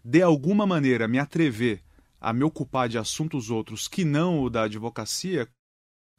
de 0.04 0.22
alguma 0.22 0.66
maneira, 0.66 1.08
me 1.08 1.20
atrever 1.20 1.82
a 2.20 2.34
me 2.34 2.44
ocupar 2.44 2.90
de 2.90 2.98
assuntos 2.98 3.50
outros 3.50 3.88
que 3.88 4.04
não 4.04 4.42
o 4.42 4.50
da 4.50 4.64
advocacia 4.64 5.48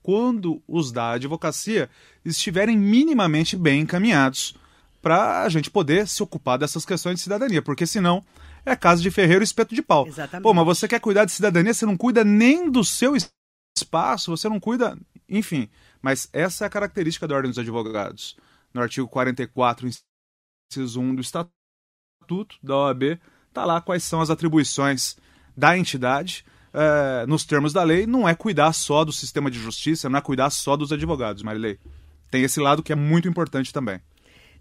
quando 0.02 0.62
os 0.66 0.90
da 0.90 1.10
advocacia 1.10 1.90
estiverem 2.24 2.76
minimamente 2.76 3.54
bem 3.54 3.82
encaminhados 3.82 4.54
para 5.00 5.42
a 5.42 5.48
gente 5.48 5.70
poder 5.70 6.06
se 6.06 6.22
ocupar 6.22 6.58
dessas 6.58 6.84
questões 6.84 7.16
de 7.16 7.22
cidadania, 7.22 7.62
porque 7.62 7.86
senão 7.86 8.24
é 8.64 8.76
casa 8.76 9.00
de 9.00 9.10
ferreiro 9.10 9.42
e 9.42 9.44
espeto 9.44 9.74
de 9.74 9.82
pau. 9.82 10.06
Exatamente. 10.06 10.42
Pô, 10.42 10.52
mas 10.52 10.66
você 10.66 10.86
quer 10.86 11.00
cuidar 11.00 11.24
de 11.24 11.32
cidadania, 11.32 11.72
você 11.72 11.86
não 11.86 11.96
cuida 11.96 12.22
nem 12.22 12.70
do 12.70 12.84
seu 12.84 13.14
espaço, 13.76 14.30
você 14.30 14.48
não 14.48 14.60
cuida, 14.60 14.98
enfim. 15.28 15.68
Mas 16.02 16.28
essa 16.32 16.64
é 16.64 16.66
a 16.66 16.70
característica 16.70 17.26
da 17.26 17.34
Ordem 17.34 17.50
dos 17.50 17.58
Advogados. 17.58 18.36
No 18.72 18.80
artigo 18.80 19.08
44, 19.08 19.88
inciso 19.88 21.00
1 21.00 21.14
do 21.14 21.20
Estatuto 21.20 22.56
da 22.62 22.76
OAB, 22.76 23.18
está 23.48 23.64
lá 23.64 23.80
quais 23.80 24.04
são 24.04 24.20
as 24.20 24.30
atribuições 24.30 25.16
da 25.56 25.76
entidade. 25.76 26.44
É, 26.72 27.26
nos 27.26 27.44
termos 27.44 27.72
da 27.72 27.82
lei, 27.82 28.06
não 28.06 28.28
é 28.28 28.34
cuidar 28.34 28.72
só 28.72 29.04
do 29.04 29.12
sistema 29.12 29.50
de 29.50 29.58
justiça, 29.58 30.08
não 30.08 30.18
é 30.18 30.22
cuidar 30.22 30.50
só 30.50 30.76
dos 30.76 30.92
advogados, 30.92 31.42
Marilei. 31.42 31.78
Tem 32.30 32.44
esse 32.44 32.60
lado 32.60 32.82
que 32.82 32.92
é 32.92 32.96
muito 32.96 33.28
importante 33.28 33.72
também. 33.72 34.00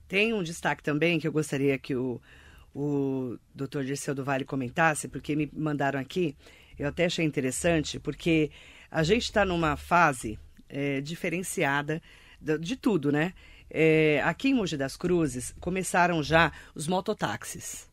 Tem 0.09 0.33
um 0.33 0.41
destaque 0.41 0.81
também 0.81 1.19
que 1.19 1.27
eu 1.27 1.31
gostaria 1.31 1.77
que 1.77 1.95
o, 1.95 2.19
o 2.73 3.37
doutor 3.53 3.85
Dirceu 3.85 4.15
do 4.15 4.23
Vale 4.23 4.43
comentasse, 4.43 5.07
porque 5.07 5.35
me 5.35 5.47
mandaram 5.53 5.99
aqui, 5.99 6.35
eu 6.79 6.87
até 6.87 7.05
achei 7.05 7.23
interessante, 7.23 7.99
porque 7.99 8.49
a 8.89 9.03
gente 9.03 9.25
está 9.25 9.45
numa 9.45 9.77
fase 9.77 10.39
é, 10.67 10.99
diferenciada 10.99 12.01
de, 12.41 12.57
de, 12.57 12.75
tudo, 12.75 13.11
né? 13.11 13.35
É, 13.69 14.19
aqui 14.25 14.49
em 14.49 14.55
Mogi 14.55 14.75
das 14.75 14.97
Cruzes 14.97 15.53
começaram 15.59 16.23
já 16.23 16.51
os 16.73 16.87
mototáxis, 16.87 17.87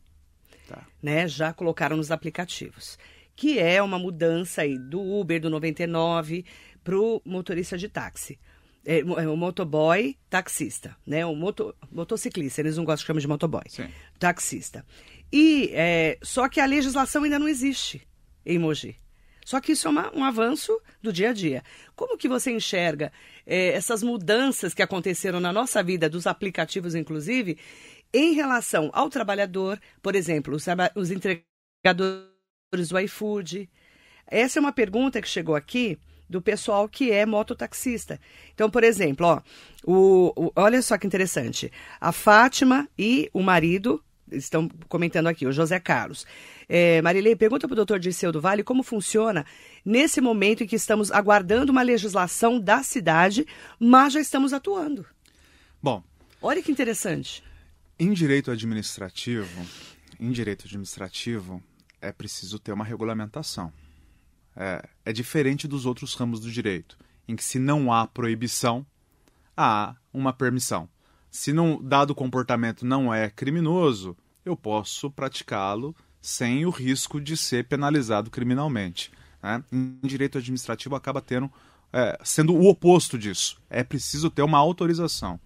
tá. 0.67 0.87
né? 0.99 1.27
Já 1.27 1.53
colocaram 1.53 1.95
nos 1.95 2.09
aplicativos, 2.09 2.97
que 3.35 3.59
é 3.59 3.79
uma 3.79 3.99
mudança 3.99 4.63
aí 4.63 4.75
do 4.75 4.99
Uber 4.99 5.39
do 5.39 5.51
99 5.51 6.43
para 6.83 6.97
o 6.97 7.21
motorista 7.23 7.77
de 7.77 7.87
táxi 7.87 8.39
é, 8.87 8.99
é, 8.99 9.27
o 9.27 9.35
motoboy 9.35 10.17
taxista, 10.29 10.95
né? 11.05 11.25
O 11.25 11.35
moto, 11.35 11.75
motociclista, 11.91 12.61
eles 12.61 12.77
não 12.77 12.85
gostam 12.85 13.03
de 13.03 13.07
chamar 13.07 13.19
de 13.19 13.27
motoboy. 13.27 13.63
Sim. 13.67 13.89
Taxista. 14.17 14.85
E 15.31 15.71
é, 15.73 16.17
só 16.23 16.47
que 16.47 16.61
a 16.61 16.65
legislação 16.65 17.25
ainda 17.25 17.37
não 17.37 17.49
existe 17.49 18.07
em 18.45 18.57
Mogi. 18.57 18.95
Só 19.45 19.59
que 19.59 19.73
isso 19.73 19.89
é 19.89 19.91
uma, 19.91 20.15
um 20.15 20.23
avanço 20.23 20.77
do 21.01 21.11
dia 21.11 21.31
a 21.31 21.33
dia. 21.33 21.63
Como 21.97 22.17
que 22.17 22.29
você 22.29 22.49
enxerga 22.49 23.11
é, 23.45 23.73
essas 23.73 24.01
mudanças 24.01 24.73
que 24.73 24.81
aconteceram 24.81 25.41
na 25.41 25.51
nossa 25.51 25.83
vida, 25.83 26.09
dos 26.09 26.25
aplicativos 26.25 26.95
inclusive, 26.95 27.57
em 28.13 28.33
relação 28.33 28.89
ao 28.93 29.09
trabalhador, 29.09 29.77
por 30.01 30.15
exemplo, 30.15 30.55
os, 30.55 30.65
os 30.95 31.11
entregadores 31.11 32.29
do 32.89 32.99
iFood? 32.99 33.69
Essa 34.25 34.59
é 34.59 34.61
uma 34.61 34.71
pergunta 34.71 35.21
que 35.21 35.27
chegou 35.27 35.55
aqui 35.55 35.99
do 36.29 36.41
pessoal 36.41 36.87
que 36.87 37.11
é 37.11 37.25
mototaxista. 37.25 38.19
Então, 38.53 38.69
por 38.69 38.83
exemplo, 38.83 39.25
ó, 39.25 39.41
o, 39.85 40.33
o, 40.35 40.51
olha 40.55 40.81
só 40.81 40.97
que 40.97 41.07
interessante. 41.07 41.71
A 41.99 42.11
Fátima 42.11 42.87
e 42.97 43.29
o 43.33 43.41
marido 43.41 44.03
estão 44.31 44.67
comentando 44.89 45.27
aqui, 45.27 45.45
o 45.45 45.51
José 45.51 45.79
Carlos. 45.79 46.25
É, 46.67 47.01
Marilei, 47.01 47.35
pergunta 47.35 47.67
para 47.67 47.73
o 47.73 47.77
doutor 47.77 47.99
Dirceu 47.99 48.31
do 48.31 48.41
Vale 48.41 48.63
como 48.63 48.83
funciona 48.83 49.45
nesse 49.85 50.19
momento 50.19 50.63
em 50.63 50.67
que 50.67 50.75
estamos 50.75 51.11
aguardando 51.11 51.71
uma 51.71 51.81
legislação 51.81 52.59
da 52.59 52.83
cidade, 52.83 53.45
mas 53.79 54.13
já 54.13 54.19
estamos 54.19 54.51
atuando. 54.51 55.05
Bom. 55.81 56.03
Olha 56.41 56.61
que 56.61 56.71
interessante. 56.71 57.43
Em 57.97 58.13
direito 58.13 58.51
administrativo, 58.51 59.65
em 60.19 60.31
direito 60.31 60.65
administrativo, 60.65 61.63
é 61.99 62.11
preciso 62.11 62.59
ter 62.59 62.73
uma 62.73 62.85
regulamentação 62.85 63.71
é, 64.57 64.83
é 65.05 65.13
diferente 65.13 65.67
dos 65.67 65.85
outros 65.85 66.15
ramos 66.15 66.39
do 66.39 66.51
direito, 66.51 66.97
em 67.27 67.35
que 67.35 67.43
se 67.43 67.59
não 67.59 67.93
há 67.93 68.07
proibição, 68.07 68.85
há 69.55 69.95
uma 70.11 70.33
permissão. 70.33 70.89
Se 71.29 71.53
não 71.53 71.81
dado 71.81 72.15
comportamento 72.15 72.85
não 72.85 73.13
é 73.13 73.29
criminoso, 73.29 74.17
eu 74.43 74.57
posso 74.57 75.11
praticá-lo 75.11 75.95
sem 76.19 76.65
o 76.65 76.71
risco 76.71 77.21
de 77.21 77.37
ser 77.37 77.67
penalizado 77.67 78.31
criminalmente. 78.31 79.11
Né? 79.41 79.63
Em 79.71 79.99
direito 80.03 80.39
administrativo 80.39 80.95
acaba 80.95 81.21
tendo 81.21 81.51
é, 81.93 82.17
sendo 82.23 82.55
o 82.55 82.67
oposto 82.67 83.17
disso. 83.17 83.61
É 83.69 83.83
preciso 83.83 84.29
ter 84.29 84.41
uma 84.41 84.57
autorização. 84.57 85.39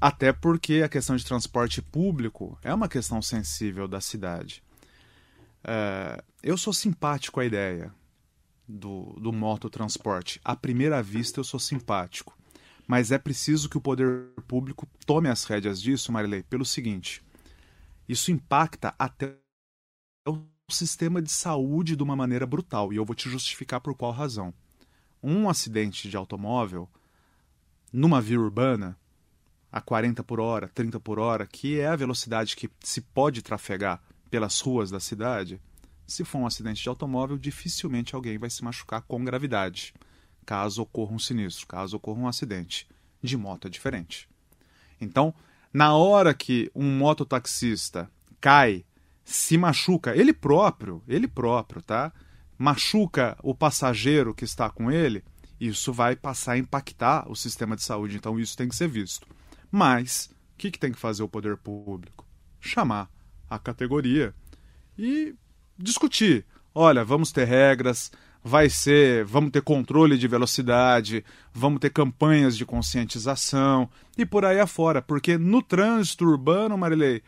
Até 0.00 0.32
porque 0.32 0.82
a 0.84 0.88
questão 0.88 1.16
de 1.16 1.24
transporte 1.24 1.82
público 1.82 2.58
é 2.62 2.72
uma 2.72 2.88
questão 2.88 3.20
sensível 3.20 3.86
da 3.86 4.00
cidade. 4.00 4.62
É, 5.62 6.22
eu 6.42 6.56
sou 6.56 6.72
simpático 6.72 7.40
à 7.40 7.44
ideia 7.44 7.92
do, 8.68 9.16
do 9.20 9.32
mototransporte. 9.32 10.40
À 10.44 10.54
primeira 10.54 11.02
vista, 11.02 11.40
eu 11.40 11.44
sou 11.44 11.58
simpático. 11.58 12.36
Mas 12.86 13.10
é 13.10 13.18
preciso 13.18 13.68
que 13.68 13.78
o 13.78 13.80
poder 13.80 14.30
público 14.46 14.86
tome 15.06 15.28
as 15.28 15.44
rédeas 15.44 15.80
disso, 15.80 16.12
Marilei, 16.12 16.42
pelo 16.42 16.64
seguinte: 16.64 17.22
isso 18.08 18.30
impacta 18.30 18.94
até 18.98 19.36
o 20.26 20.42
sistema 20.70 21.20
de 21.20 21.30
saúde 21.30 21.96
de 21.96 22.02
uma 22.02 22.16
maneira 22.16 22.46
brutal. 22.46 22.92
E 22.92 22.96
eu 22.96 23.04
vou 23.04 23.14
te 23.14 23.28
justificar 23.28 23.80
por 23.80 23.94
qual 23.94 24.12
razão. 24.12 24.52
Um 25.22 25.48
acidente 25.48 26.08
de 26.08 26.16
automóvel 26.16 26.88
numa 27.92 28.20
via 28.20 28.40
urbana 28.40 28.96
a 29.70 29.80
40 29.80 30.24
por 30.24 30.40
hora, 30.40 30.68
30 30.68 30.98
por 31.00 31.18
hora, 31.18 31.46
que 31.46 31.78
é 31.78 31.86
a 31.86 31.96
velocidade 31.96 32.56
que 32.56 32.70
se 32.80 33.00
pode 33.00 33.42
trafegar 33.42 34.02
pelas 34.30 34.60
ruas 34.60 34.90
da 34.90 35.00
cidade, 35.00 35.60
se 36.08 36.24
for 36.24 36.38
um 36.38 36.46
acidente 36.46 36.82
de 36.82 36.88
automóvel, 36.88 37.36
dificilmente 37.36 38.14
alguém 38.14 38.38
vai 38.38 38.48
se 38.48 38.64
machucar 38.64 39.02
com 39.02 39.22
gravidade, 39.22 39.92
caso 40.46 40.80
ocorra 40.80 41.12
um 41.12 41.18
sinistro, 41.18 41.66
caso 41.66 41.98
ocorra 41.98 42.18
um 42.18 42.26
acidente. 42.26 42.88
De 43.22 43.36
moto 43.36 43.66
é 43.66 43.70
diferente. 43.70 44.26
Então, 44.98 45.34
na 45.70 45.94
hora 45.94 46.32
que 46.32 46.70
um 46.74 46.96
mototaxista 46.96 48.10
cai, 48.40 48.86
se 49.22 49.58
machuca, 49.58 50.16
ele 50.16 50.32
próprio, 50.32 51.02
ele 51.06 51.28
próprio, 51.28 51.82
tá? 51.82 52.10
Machuca 52.56 53.36
o 53.42 53.54
passageiro 53.54 54.34
que 54.34 54.44
está 54.44 54.70
com 54.70 54.90
ele, 54.90 55.22
isso 55.60 55.92
vai 55.92 56.16
passar 56.16 56.52
a 56.52 56.58
impactar 56.58 57.30
o 57.30 57.36
sistema 57.36 57.76
de 57.76 57.82
saúde, 57.82 58.16
então 58.16 58.40
isso 58.40 58.56
tem 58.56 58.68
que 58.68 58.76
ser 58.76 58.88
visto. 58.88 59.28
Mas, 59.70 60.30
o 60.54 60.56
que, 60.56 60.70
que 60.70 60.78
tem 60.78 60.90
que 60.90 60.98
fazer 60.98 61.22
o 61.22 61.28
poder 61.28 61.58
público? 61.58 62.24
Chamar 62.58 63.10
a 63.50 63.58
categoria 63.58 64.34
e 64.96 65.34
discutir. 65.78 66.44
Olha, 66.74 67.04
vamos 67.04 67.32
ter 67.32 67.44
regras, 67.44 68.10
vai 68.42 68.68
ser, 68.68 69.24
vamos 69.24 69.50
ter 69.50 69.62
controle 69.62 70.16
de 70.16 70.28
velocidade, 70.28 71.24
vamos 71.52 71.80
ter 71.80 71.90
campanhas 71.90 72.56
de 72.56 72.64
conscientização 72.64 73.88
e 74.16 74.24
por 74.24 74.44
aí 74.44 74.60
afora, 74.60 75.02
porque 75.02 75.36
no 75.36 75.62
trânsito 75.62 76.24
urbano, 76.24 76.76
Marilei, 76.76 77.22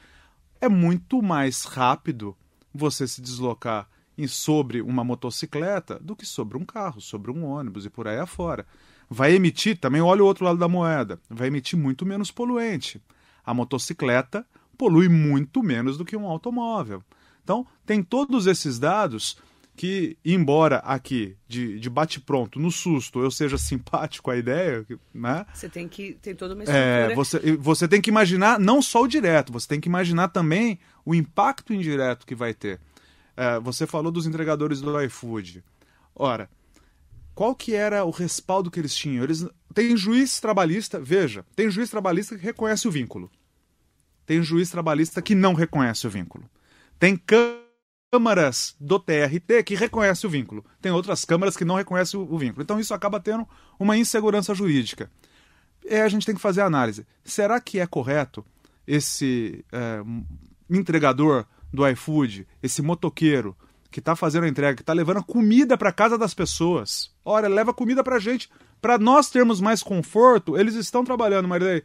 é 0.60 0.68
muito 0.68 1.22
mais 1.22 1.64
rápido 1.64 2.36
você 2.72 3.06
se 3.06 3.20
deslocar 3.20 3.88
sobre 4.28 4.82
uma 4.82 5.02
motocicleta 5.02 5.98
do 5.98 6.14
que 6.14 6.26
sobre 6.26 6.58
um 6.58 6.64
carro, 6.64 7.00
sobre 7.00 7.30
um 7.30 7.44
ônibus 7.44 7.86
e 7.86 7.90
por 7.90 8.06
aí 8.06 8.18
afora. 8.18 8.66
Vai 9.08 9.32
emitir, 9.32 9.78
também 9.78 10.00
olha 10.00 10.22
o 10.22 10.26
outro 10.26 10.44
lado 10.44 10.58
da 10.58 10.68
moeda, 10.68 11.18
vai 11.28 11.48
emitir 11.48 11.78
muito 11.78 12.04
menos 12.04 12.30
poluente. 12.30 13.02
A 13.44 13.54
motocicleta 13.54 14.46
polui 14.76 15.08
muito 15.08 15.62
menos 15.62 15.96
do 15.96 16.04
que 16.04 16.16
um 16.16 16.26
automóvel. 16.26 17.02
Então, 17.50 17.66
tem 17.84 18.00
todos 18.00 18.46
esses 18.46 18.78
dados 18.78 19.36
que, 19.74 20.16
embora 20.24 20.76
aqui, 20.78 21.36
de, 21.48 21.80
de 21.80 21.90
bate-pronto, 21.90 22.60
no 22.60 22.70
susto, 22.70 23.18
eu 23.20 23.28
seja 23.28 23.58
simpático 23.58 24.30
à 24.30 24.36
ideia, 24.36 24.86
né? 25.12 25.44
Você 25.52 25.68
tem 25.68 25.88
que 25.88 26.14
tem 26.22 26.32
toda 26.32 26.54
uma 26.54 26.62
é, 26.62 26.64
estrutura. 26.64 27.12
É, 27.12 27.14
você, 27.16 27.56
você 27.56 27.88
tem 27.88 28.00
que 28.00 28.08
imaginar 28.08 28.60
não 28.60 28.80
só 28.80 29.02
o 29.02 29.08
direto, 29.08 29.52
você 29.52 29.66
tem 29.66 29.80
que 29.80 29.88
imaginar 29.88 30.28
também 30.28 30.78
o 31.04 31.12
impacto 31.12 31.74
indireto 31.74 32.24
que 32.24 32.36
vai 32.36 32.54
ter. 32.54 32.78
É, 33.36 33.58
você 33.58 33.84
falou 33.84 34.12
dos 34.12 34.26
entregadores 34.26 34.80
do 34.80 35.02
iFood. 35.02 35.64
Ora, 36.14 36.48
qual 37.34 37.52
que 37.52 37.74
era 37.74 38.04
o 38.04 38.10
respaldo 38.10 38.70
que 38.70 38.78
eles 38.78 38.94
tinham? 38.94 39.24
Eles 39.24 39.44
tem 39.74 39.96
juiz 39.96 40.38
trabalhista, 40.38 41.00
veja, 41.00 41.44
tem 41.56 41.68
juiz 41.68 41.90
trabalhista 41.90 42.38
que 42.38 42.44
reconhece 42.44 42.86
o 42.86 42.92
vínculo. 42.92 43.28
Tem 44.24 44.40
juiz 44.40 44.70
trabalhista 44.70 45.20
que 45.20 45.34
não 45.34 45.52
reconhece 45.52 46.06
o 46.06 46.10
vínculo. 46.10 46.48
Tem 47.00 47.18
câmaras 48.12 48.76
do 48.78 48.98
TRT 49.00 49.62
que 49.64 49.74
reconhecem 49.74 50.28
o 50.28 50.30
vínculo. 50.30 50.62
Tem 50.82 50.92
outras 50.92 51.24
câmaras 51.24 51.56
que 51.56 51.64
não 51.64 51.76
reconhecem 51.76 52.20
o, 52.20 52.38
vínculo. 52.38 52.62
Então 52.62 52.78
isso 52.78 52.92
acaba 52.92 53.18
tendo 53.18 53.48
uma 53.78 53.96
insegurança 53.96 54.54
jurídica. 54.54 55.10
E 55.82 55.94
a 55.94 56.08
gente 56.10 56.26
tem 56.26 56.34
que 56.34 56.40
fazer 56.40 56.60
a 56.60 56.66
análise. 56.66 57.06
Será 57.24 57.58
que 57.58 57.80
é 57.80 57.86
correto 57.86 58.44
esse 58.86 59.64
é, 59.72 60.02
entregador 60.68 61.46
do 61.72 61.88
iFood, 61.88 62.46
esse 62.62 62.82
motoqueiro 62.82 63.56
que 63.90 64.00
está 64.00 64.14
fazendo 64.14 64.44
a 64.44 64.48
entrega, 64.48 64.76
que 64.76 64.82
está 64.82 64.92
levando 64.92 65.24
comida 65.24 65.78
para 65.78 65.90
casa 65.90 66.18
das 66.18 66.34
pessoas? 66.34 67.10
Olha, 67.24 67.48
leva 67.48 67.72
comida 67.72 68.04
para 68.04 68.18
gente. 68.18 68.50
Para 68.78 68.98
nós 68.98 69.30
termos 69.30 69.58
mais 69.58 69.82
conforto, 69.82 70.54
eles 70.54 70.74
estão 70.74 71.02
trabalhando, 71.02 71.48
Marilei. 71.48 71.82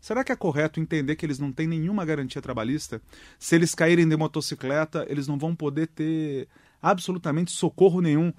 Será 0.00 0.22
que 0.22 0.32
é 0.32 0.36
correto 0.36 0.80
entender 0.80 1.16
que 1.16 1.26
eles 1.26 1.38
não 1.38 1.52
têm 1.52 1.66
nenhuma 1.66 2.04
garantia 2.04 2.40
trabalhista? 2.40 3.02
Se 3.38 3.54
eles 3.54 3.74
caírem 3.74 4.08
de 4.08 4.16
motocicleta, 4.16 5.04
eles 5.08 5.26
não 5.26 5.38
vão 5.38 5.54
poder 5.54 5.88
ter 5.88 6.48
absolutamente 6.80 7.50
socorro 7.50 8.00
nenhum 8.00 8.32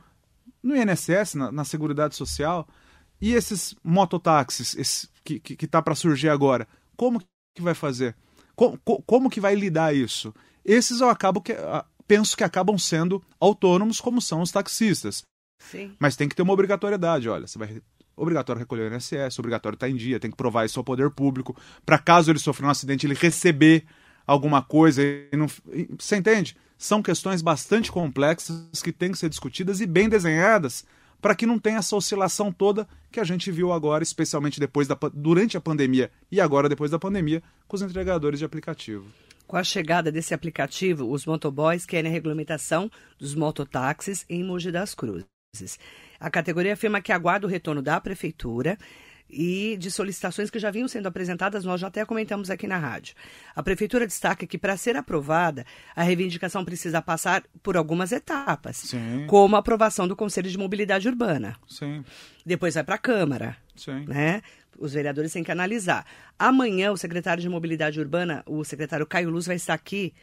no 0.63 0.75
INSS, 0.75 1.35
na, 1.35 1.51
na 1.51 1.65
Seguridade 1.65 2.15
Social? 2.15 2.67
E 3.21 3.33
esses 3.33 3.75
mototáxis 3.83 4.75
esse, 4.75 5.09
que 5.23 5.35
está 5.35 5.43
que, 5.43 5.55
que 5.55 5.67
para 5.67 5.95
surgir 5.95 6.29
agora, 6.29 6.67
como 6.95 7.19
que 7.19 7.61
vai 7.61 7.73
fazer? 7.73 8.15
Como, 8.55 8.77
como 8.77 9.29
que 9.29 9.41
vai 9.41 9.55
lidar 9.55 9.93
isso? 9.93 10.33
Esses 10.63 11.01
eu 11.01 11.09
acabo 11.09 11.41
que, 11.41 11.53
penso 12.07 12.35
que 12.35 12.43
acabam 12.43 12.77
sendo 12.77 13.23
autônomos, 13.39 14.01
como 14.01 14.21
são 14.21 14.41
os 14.41 14.51
taxistas. 14.51 15.23
Sim. 15.59 15.95
Mas 15.99 16.15
tem 16.15 16.27
que 16.27 16.35
ter 16.35 16.41
uma 16.41 16.53
obrigatoriedade. 16.53 17.29
Olha, 17.29 17.45
você 17.45 17.59
vai 17.59 17.81
obrigatório 18.21 18.59
recolher 18.59 18.91
o 18.91 18.95
INSS, 18.95 19.39
obrigatório 19.39 19.75
estar 19.75 19.89
em 19.89 19.95
dia, 19.95 20.19
tem 20.19 20.29
que 20.29 20.37
provar 20.37 20.65
isso 20.65 20.79
ao 20.79 20.83
poder 20.83 21.09
público, 21.09 21.55
para 21.85 21.97
caso 21.97 22.31
ele 22.31 22.39
sofra 22.39 22.65
um 22.65 22.69
acidente, 22.69 23.05
ele 23.05 23.15
receber 23.15 23.85
alguma 24.27 24.61
coisa. 24.61 25.01
Não... 25.33 25.47
Você 25.97 26.17
entende? 26.17 26.55
São 26.77 27.01
questões 27.01 27.41
bastante 27.41 27.91
complexas 27.91 28.81
que 28.83 28.91
têm 28.91 29.11
que 29.11 29.17
ser 29.17 29.29
discutidas 29.29 29.81
e 29.81 29.87
bem 29.87 30.07
desenhadas 30.07 30.85
para 31.21 31.35
que 31.35 31.45
não 31.45 31.59
tenha 31.59 31.79
essa 31.79 31.95
oscilação 31.95 32.51
toda 32.51 32.87
que 33.11 33.19
a 33.19 33.23
gente 33.23 33.51
viu 33.51 33.73
agora, 33.73 34.03
especialmente 34.03 34.59
depois 34.59 34.87
da, 34.87 34.97
durante 35.13 35.57
a 35.57 35.61
pandemia 35.61 36.11
e 36.31 36.39
agora 36.39 36.69
depois 36.69 36.91
da 36.91 36.99
pandemia, 36.99 37.43
com 37.67 37.75
os 37.75 37.81
entregadores 37.81 38.39
de 38.39 38.45
aplicativo. 38.45 39.05
Com 39.45 39.57
a 39.57 39.63
chegada 39.63 40.11
desse 40.11 40.33
aplicativo, 40.33 41.11
os 41.11 41.25
motoboys 41.25 41.85
querem 41.85 42.09
a 42.09 42.13
regulamentação 42.13 42.89
dos 43.17 43.33
mototáxis 43.33 44.23
em 44.29 44.43
Mogi 44.43 44.71
das 44.71 44.93
Cruzes. 44.93 45.25
A 46.19 46.29
categoria 46.29 46.73
afirma 46.73 47.01
que 47.01 47.11
aguarda 47.11 47.47
o 47.47 47.49
retorno 47.49 47.81
da 47.81 47.99
prefeitura 47.99 48.77
e 49.29 49.77
de 49.77 49.91
solicitações 49.91 50.49
que 50.49 50.57
já 50.57 50.71
vinham 50.71 50.87
sendo 50.87 51.07
apresentadas, 51.07 51.63
nós 51.63 51.79
já 51.79 51.87
até 51.87 52.03
comentamos 52.03 52.49
aqui 52.49 52.65
na 52.65 52.77
rádio. 52.77 53.15
A 53.55 53.61
prefeitura 53.61 54.07
destaca 54.07 54.47
que 54.47 54.57
para 54.57 54.75
ser 54.75 54.97
aprovada, 54.97 55.65
a 55.95 56.01
reivindicação 56.01 56.65
precisa 56.65 57.01
passar 57.01 57.43
por 57.61 57.77
algumas 57.77 58.11
etapas, 58.11 58.77
Sim. 58.77 59.25
como 59.27 59.55
a 59.55 59.59
aprovação 59.59 60.07
do 60.07 60.15
Conselho 60.15 60.49
de 60.49 60.57
Mobilidade 60.57 61.07
Urbana. 61.07 61.55
Sim. 61.67 62.03
Depois 62.43 62.73
vai 62.73 62.83
para 62.83 62.95
a 62.95 62.99
Câmara, 62.99 63.55
Sim. 63.75 64.05
né? 64.07 64.41
Os 64.79 64.93
vereadores 64.93 65.31
têm 65.31 65.43
que 65.43 65.51
analisar. 65.51 66.05
Amanhã 66.37 66.91
o 66.91 66.97
secretário 66.97 67.43
de 67.43 67.49
Mobilidade 67.49 67.99
Urbana, 67.99 68.43
o 68.47 68.63
secretário 68.63 69.05
Caio 69.05 69.29
Luz, 69.29 69.45
vai 69.45 69.57
estar 69.57 69.73
aqui 69.73 70.13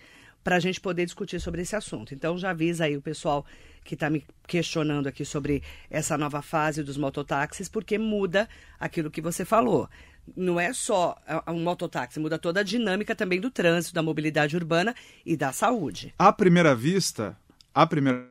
para 0.46 0.54
a 0.54 0.60
gente 0.60 0.80
poder 0.80 1.04
discutir 1.04 1.40
sobre 1.40 1.62
esse 1.62 1.74
assunto. 1.74 2.14
Então 2.14 2.38
já 2.38 2.50
avisa 2.50 2.84
aí 2.84 2.96
o 2.96 3.02
pessoal 3.02 3.44
que 3.82 3.94
está 3.94 4.08
me 4.08 4.24
questionando 4.46 5.08
aqui 5.08 5.24
sobre 5.24 5.60
essa 5.90 6.16
nova 6.16 6.40
fase 6.40 6.84
dos 6.84 6.96
mototáxis, 6.96 7.68
porque 7.68 7.98
muda 7.98 8.48
aquilo 8.78 9.10
que 9.10 9.20
você 9.20 9.44
falou. 9.44 9.90
Não 10.36 10.60
é 10.60 10.72
só 10.72 11.16
um 11.48 11.64
mototáxi, 11.64 12.20
muda 12.20 12.38
toda 12.38 12.60
a 12.60 12.62
dinâmica 12.62 13.12
também 13.12 13.40
do 13.40 13.50
trânsito, 13.50 13.92
da 13.92 14.04
mobilidade 14.04 14.54
urbana 14.54 14.94
e 15.24 15.36
da 15.36 15.52
saúde. 15.52 16.14
À 16.16 16.32
primeira 16.32 16.76
vista, 16.76 17.36
à 17.74 17.84
primeira 17.84 18.30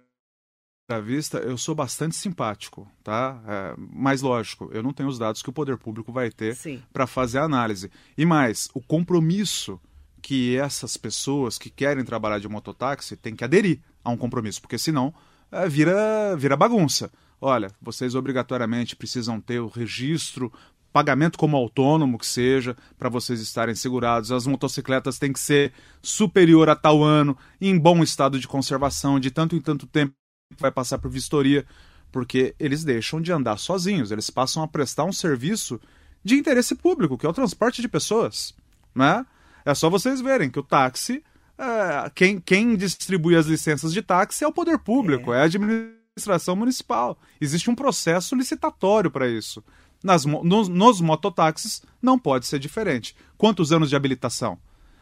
vista, 1.03 1.39
eu 1.39 1.57
sou 1.57 1.75
bastante 1.75 2.15
simpático, 2.15 2.89
tá? 3.03 3.43
É, 3.45 3.75
mas 3.77 4.21
lógico, 4.21 4.69
eu 4.71 4.81
não 4.81 4.93
tenho 4.93 5.09
os 5.09 5.19
dados 5.19 5.41
que 5.41 5.49
o 5.49 5.53
poder 5.53 5.77
público 5.77 6.13
vai 6.13 6.31
ter 6.31 6.57
para 6.93 7.05
fazer 7.05 7.39
a 7.39 7.43
análise. 7.43 7.91
E 8.17 8.25
mais, 8.25 8.69
o 8.73 8.79
compromisso 8.79 9.77
que 10.25 10.57
essas 10.57 10.97
pessoas 10.97 11.59
que 11.59 11.69
querem 11.69 12.03
trabalhar 12.03 12.39
de 12.39 12.49
mototáxi 12.49 13.15
têm 13.15 13.35
que 13.35 13.43
aderir 13.43 13.79
a 14.03 14.09
um 14.09 14.17
compromisso, 14.17 14.59
porque 14.59 14.75
senão 14.75 15.13
é, 15.51 15.69
vira, 15.69 16.35
vira 16.35 16.57
bagunça. 16.57 17.11
Olha, 17.39 17.69
vocês 17.79 18.15
obrigatoriamente 18.15 18.95
precisam 18.95 19.39
ter 19.39 19.59
o 19.59 19.67
registro, 19.67 20.51
pagamento 20.91 21.37
como 21.37 21.55
autônomo 21.55 22.17
que 22.17 22.25
seja, 22.25 22.75
para 22.97 23.07
vocês 23.07 23.39
estarem 23.39 23.75
segurados. 23.75 24.31
As 24.31 24.47
motocicletas 24.47 25.19
têm 25.19 25.31
que 25.31 25.39
ser 25.39 25.71
superior 26.01 26.69
a 26.69 26.75
tal 26.75 27.03
ano, 27.03 27.37
em 27.61 27.77
bom 27.77 28.01
estado 28.01 28.39
de 28.39 28.47
conservação, 28.47 29.19
de 29.19 29.29
tanto 29.29 29.55
em 29.55 29.61
tanto 29.61 29.85
tempo 29.85 30.11
vai 30.57 30.71
passar 30.71 30.97
por 30.97 31.11
vistoria, 31.11 31.67
porque 32.11 32.55
eles 32.59 32.83
deixam 32.83 33.21
de 33.21 33.31
andar 33.31 33.57
sozinhos, 33.57 34.09
eles 34.09 34.31
passam 34.31 34.63
a 34.63 34.67
prestar 34.67 35.03
um 35.03 35.13
serviço 35.13 35.79
de 36.23 36.33
interesse 36.33 36.73
público, 36.73 37.15
que 37.15 37.27
é 37.27 37.29
o 37.29 37.33
transporte 37.33 37.79
de 37.79 37.87
pessoas. 37.87 38.55
Né? 38.95 39.23
É 39.65 39.73
só 39.73 39.89
vocês 39.89 40.21
verem 40.21 40.49
que 40.49 40.59
o 40.59 40.63
táxi, 40.63 41.23
é, 41.57 42.09
quem, 42.13 42.39
quem 42.39 42.77
distribui 42.77 43.35
as 43.35 43.47
licenças 43.47 43.91
de 43.91 44.01
táxi 44.03 44.43
é 44.43 44.47
o 44.47 44.53
poder 44.53 44.77
público, 44.77 45.33
é, 45.33 45.37
é 45.37 45.41
a 45.41 45.45
administração 45.45 46.55
municipal. 46.55 47.17
Existe 47.41 47.69
um 47.69 47.75
processo 47.75 48.35
licitatório 48.35 49.09
para 49.09 49.27
isso. 49.27 49.63
Nas, 50.03 50.23
nos, 50.23 50.67
nos 50.67 51.01
mototáxis 51.01 51.81
não 51.99 52.19
pode 52.19 52.45
ser 52.45 52.59
diferente. 52.59 53.15
Quantos 53.37 53.71
anos 53.71 53.89
de 53.89 53.95
habilitação? 53.95 54.59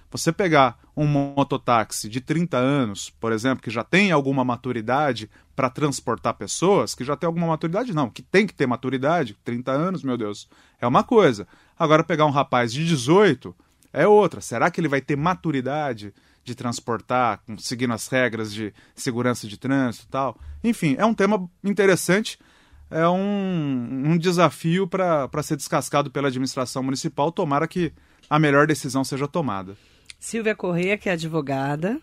Você 0.10 0.32
pegar 0.32 0.80
um 0.96 1.08
mototáxi 1.08 2.08
de 2.08 2.22
30 2.22 2.56
anos, 2.56 3.10
por 3.10 3.32
exemplo, 3.32 3.64
que 3.64 3.72
já 3.72 3.84
tem 3.84 4.12
alguma 4.12 4.46
maturidade 4.46 5.30
para 5.56 5.72
transportar 5.72 6.36
pessoas, 6.36 6.94
que 6.94 7.04
já 7.04 7.18
tem 7.18 7.26
alguma 7.26 7.48
maturidade, 7.48 7.94
não, 7.94 8.12
que 8.12 8.22
tem 8.22 8.46
que 8.46 8.54
ter 8.54 8.68
maturidade, 8.68 9.36
30 9.44 9.72
anos, 9.72 10.04
meu 10.04 10.16
Deus, 10.16 10.48
é 10.80 10.86
uma 10.86 11.04
coisa. 11.04 11.48
Agora, 11.78 12.04
pegar 12.04 12.28
um 12.28 12.32
rapaz 12.32 12.72
de 12.72 12.86
18 12.86 13.56
é 13.94 14.08
outra. 14.08 14.42
Será 14.42 14.70
que 14.70 14.82
ele 14.82 14.88
vai 14.88 15.00
ter 15.00 15.16
maturidade 15.16 16.14
de 16.44 16.56
transportar, 16.56 17.42
seguindo 17.60 17.94
as 17.94 18.08
regras 18.08 18.52
de 18.52 18.74
segurança 18.96 19.48
de 19.48 19.58
trânsito 19.58 20.06
e 20.08 20.10
tal? 20.10 20.38
Enfim, 20.64 20.96
é 20.98 21.06
um 21.06 21.14
tema 21.14 21.50
interessante 21.64 22.38
é 22.94 23.08
um, 23.08 24.12
um 24.12 24.18
desafio 24.18 24.88
para 24.88 25.42
ser 25.42 25.58
descascado 25.58 26.12
pela 26.12 26.28
administração 26.28 26.84
municipal. 26.84 27.32
Tomara 27.32 27.68
que 27.68 27.92
a 28.30 28.38
melhor 28.38 28.68
decisão 28.68 29.04
seja 29.04 29.28
tomada. 29.28 29.76
Silvia 30.20 30.56
Correia, 30.56 30.96
que 30.96 31.10
é 31.10 31.14
advogada. 31.14 32.00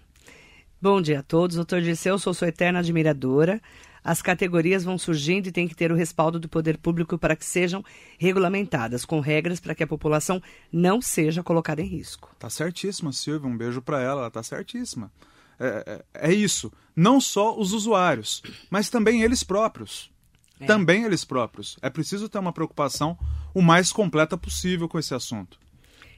Bom 0.82 1.00
dia 1.00 1.20
a 1.20 1.22
todos. 1.22 1.54
Doutor 1.54 1.80
Dirceu, 1.80 2.18
sou 2.18 2.34
sua 2.34 2.48
eterna 2.48 2.80
admiradora. 2.80 3.60
As 4.02 4.22
categorias 4.22 4.84
vão 4.84 4.96
surgindo 4.96 5.48
e 5.48 5.52
tem 5.52 5.68
que 5.68 5.74
ter 5.74 5.92
o 5.92 5.94
respaldo 5.94 6.40
do 6.40 6.48
poder 6.48 6.78
público 6.78 7.18
para 7.18 7.36
que 7.36 7.44
sejam 7.44 7.84
regulamentadas, 8.18 9.04
com 9.04 9.20
regras 9.20 9.60
para 9.60 9.74
que 9.74 9.82
a 9.82 9.86
população 9.86 10.42
não 10.72 11.00
seja 11.00 11.42
colocada 11.42 11.82
em 11.82 11.86
risco. 11.86 12.34
Tá 12.38 12.48
certíssima, 12.48 13.12
Silvia. 13.12 13.48
Um 13.48 13.56
beijo 13.56 13.82
para 13.82 14.00
ela. 14.00 14.22
Ela 14.22 14.30
tá 14.30 14.42
certíssima. 14.42 15.12
É, 15.58 16.02
é, 16.14 16.30
é, 16.30 16.32
isso. 16.32 16.72
Não 16.96 17.20
só 17.20 17.58
os 17.58 17.72
usuários, 17.72 18.42
mas 18.70 18.88
também 18.88 19.22
eles 19.22 19.42
próprios. 19.42 20.10
É. 20.58 20.64
Também 20.64 21.04
eles 21.04 21.24
próprios. 21.24 21.78
É 21.82 21.90
preciso 21.90 22.28
ter 22.28 22.38
uma 22.38 22.52
preocupação 22.52 23.18
o 23.52 23.60
mais 23.60 23.92
completa 23.92 24.36
possível 24.38 24.88
com 24.88 24.98
esse 24.98 25.14
assunto. 25.14 25.58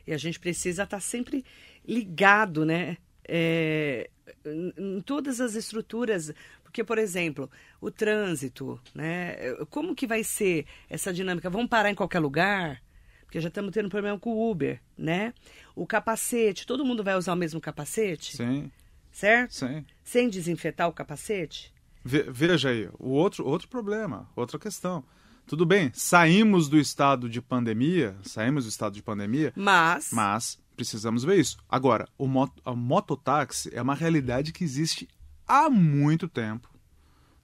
E 0.07 0.13
a 0.13 0.19
gente 0.19 0.39
precisa 0.39 0.85
estar 0.85 0.97
tá 0.97 1.01
sempre 1.01 1.45
ligado, 1.87 2.65
né? 2.65 2.97
É, 3.27 4.11
em 4.45 5.01
todas 5.01 5.41
as 5.41 5.55
estruturas, 5.55 6.33
porque, 6.73 6.83
por 6.83 6.97
exemplo, 6.97 7.51
o 7.83 7.91
trânsito, 7.91 8.81
né? 8.95 9.37
Como 9.69 9.95
que 9.95 10.07
vai 10.07 10.25
ser 10.25 10.65
essa 10.89 11.13
dinâmica? 11.13 11.51
Vamos 11.51 11.69
parar 11.69 11.91
em 11.91 11.95
qualquer 11.95 12.19
lugar? 12.19 12.83
Porque 13.27 13.39
já 13.43 13.49
estamos 13.49 13.73
tendo 13.73 13.91
problema 13.91 14.19
com 14.19 14.31
o 14.31 14.51
Uber, 14.51 14.81
né? 14.97 15.35
O 15.77 15.87
capacete, 15.87 16.67
todo 16.67 16.83
mundo 16.83 17.05
vai 17.05 17.15
usar 17.15 17.35
o 17.35 17.37
mesmo 17.37 17.61
capacete? 17.61 18.39
Sim. 18.39 18.71
Certo? 19.11 19.53
Sim. 19.53 19.85
Sem 20.03 20.31
desinfetar 20.31 20.89
o 20.89 20.95
capacete? 20.95 21.71
Ve 22.03 22.23
veja 22.31 22.71
aí, 22.71 22.89
o 22.99 23.11
outro, 23.11 23.47
outro 23.47 23.69
problema, 23.69 24.27
outra 24.35 24.59
questão. 24.59 25.05
Tudo 25.47 25.67
bem, 25.67 25.91
saímos 25.93 26.71
do 26.71 26.79
estado 26.79 27.29
de 27.29 27.43
pandemia, 27.43 28.17
saímos 28.23 28.65
do 28.65 28.71
estado 28.71 28.95
de 28.95 29.03
pandemia, 29.03 29.53
mas, 29.55 30.09
mas 30.11 30.59
precisamos 30.75 31.23
ver 31.23 31.39
isso. 31.39 31.59
Agora, 31.69 32.09
o 32.17 32.27
mot 32.27 32.51
a 32.65 32.75
mototáxi 32.75 33.71
é 33.75 33.83
uma 33.83 33.95
realidade 33.95 34.53
que 34.53 34.65
existe 34.65 35.07
há 35.47 35.69
muito 35.69 36.29
tempo 36.29 36.69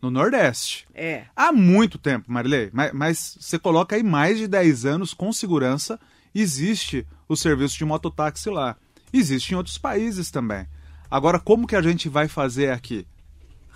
no 0.01 0.11
Nordeste. 0.11 0.87
É. 0.95 1.27
Há 1.35 1.53
muito 1.53 1.99
tempo, 1.99 2.31
Marilei. 2.31 2.71
Mas, 2.73 2.93
mas, 2.93 3.39
você 3.41 3.59
coloca 3.59 3.97
aí 3.97 4.03
mais 4.03 4.39
de 4.39 4.47
10 4.47 4.87
anos 4.87 5.13
com 5.13 5.33
segurança, 5.33 5.99
existe 6.35 7.07
o 7.29 7.37
serviço 7.37 7.77
de 7.77 7.85
mototáxi 7.85 8.49
lá. 8.49 8.77
Existe 9.13 9.53
em 9.53 9.57
outros 9.57 9.79
países 9.79 10.31
também. 10.31 10.67
Agora, 11.11 11.39
como 11.39 11.67
que 11.67 11.77
a 11.77 11.83
gente 11.83 12.09
vai 12.09 12.29
fazer 12.29 12.71
aqui? 12.71 13.07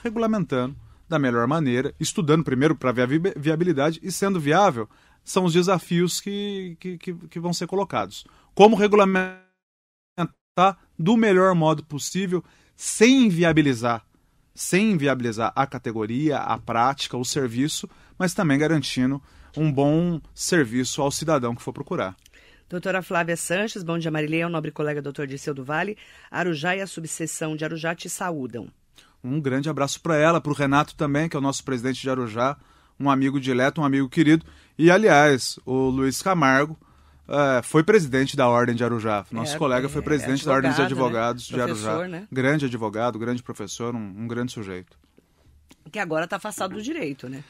Regulamentando 0.03 0.77
da 1.09 1.19
melhor 1.19 1.47
maneira, 1.47 1.95
estudando 1.99 2.45
primeiro 2.45 2.75
para 2.75 2.93
ver 2.93 3.03
a 3.03 3.39
viabilidade 3.39 4.01
e 4.03 4.11
sendo 4.11 4.41
viável, 4.41 4.89
são 5.25 5.45
os 5.45 5.53
desafios 5.53 6.21
que, 6.21 6.77
que, 6.81 6.99
que, 6.99 7.15
que 7.15 7.41
vão 7.41 7.53
ser 7.53 7.67
colocados. 7.67 8.25
Como 8.55 8.77
regulamentar 8.77 9.43
do 10.99 11.17
melhor 11.17 11.55
modo 11.55 11.85
possível, 11.85 12.45
sem 12.77 13.27
inviabilizar, 13.27 14.05
sem 14.55 14.93
inviabilizar 14.93 15.53
a 15.55 15.67
categoria, 15.67 16.39
a 16.39 16.59
prática, 16.59 17.17
o 17.17 17.25
serviço, 17.25 17.89
mas 18.19 18.35
também 18.35 18.59
garantindo 18.59 19.23
um 19.57 19.71
bom 19.71 20.21
serviço 20.35 21.03
ao 21.03 21.11
cidadão 21.11 21.55
que 21.55 21.63
for 21.63 21.73
procurar. 21.73 22.17
Doutora 22.69 23.03
Flávia 23.03 23.37
Sanches, 23.37 23.83
bom 23.83 23.99
dia 23.99 24.11
Marilei, 24.11 24.45
o 24.45 24.49
nobre 24.49 24.71
colega 24.71 25.03
doutor 25.03 25.27
Dirceu 25.27 25.53
do 25.53 25.63
Vale. 25.63 25.97
Arujá 26.31 26.75
e 26.75 26.81
a 26.81 26.87
subseção 26.87 27.55
de 27.55 27.65
Arujá 27.65 27.95
te 27.95 28.09
saúdam. 28.09 28.69
Um 29.23 29.41
grande 29.41 29.69
abraço 29.69 30.01
para 30.01 30.17
ela, 30.17 30.41
para 30.41 30.51
o 30.51 30.55
Renato 30.55 30.97
também, 30.97 31.29
que 31.29 31.37
é 31.37 31.39
o 31.39 31.43
nosso 31.43 31.63
presidente 31.63 32.01
de 32.01 32.09
Arujá, 32.09 32.57
um 32.99 33.11
amigo 33.11 33.39
dileto, 33.39 33.81
um 33.81 33.85
amigo 33.85 34.09
querido. 34.09 34.45
E, 34.79 34.91
aliás, 34.91 35.59
o 35.67 35.91
Luiz 35.91 36.23
Camargo 36.23 36.79
uh, 37.33 37.63
foi 37.63 37.83
presidente 37.83 38.37
da 38.37 38.49
Ordem 38.49 38.75
de 38.75 38.85
Arujá. 38.85 39.25
Nosso 39.31 39.57
é, 39.57 39.59
colega 39.59 39.89
foi 39.89 40.03
é, 40.03 40.05
presidente 40.05 40.43
é 40.43 40.47
da 40.47 40.53
Ordem 40.53 40.73
de 40.73 40.83
Advogados 40.83 41.51
né? 41.51 41.57
de 41.57 41.63
Arujá. 41.63 42.09
Né? 42.09 42.29
Grande 42.31 42.67
advogado, 42.67 43.19
grande 43.19 43.43
professor, 43.43 43.95
um, 43.95 43.99
um 43.99 44.29
grande 44.29 44.53
sujeito. 44.53 44.97
Que 45.91 45.99
agora 45.99 46.25
está 46.25 46.37
afastado 46.37 46.75
do 46.75 46.83
direito, 46.83 47.29
né? 47.29 47.43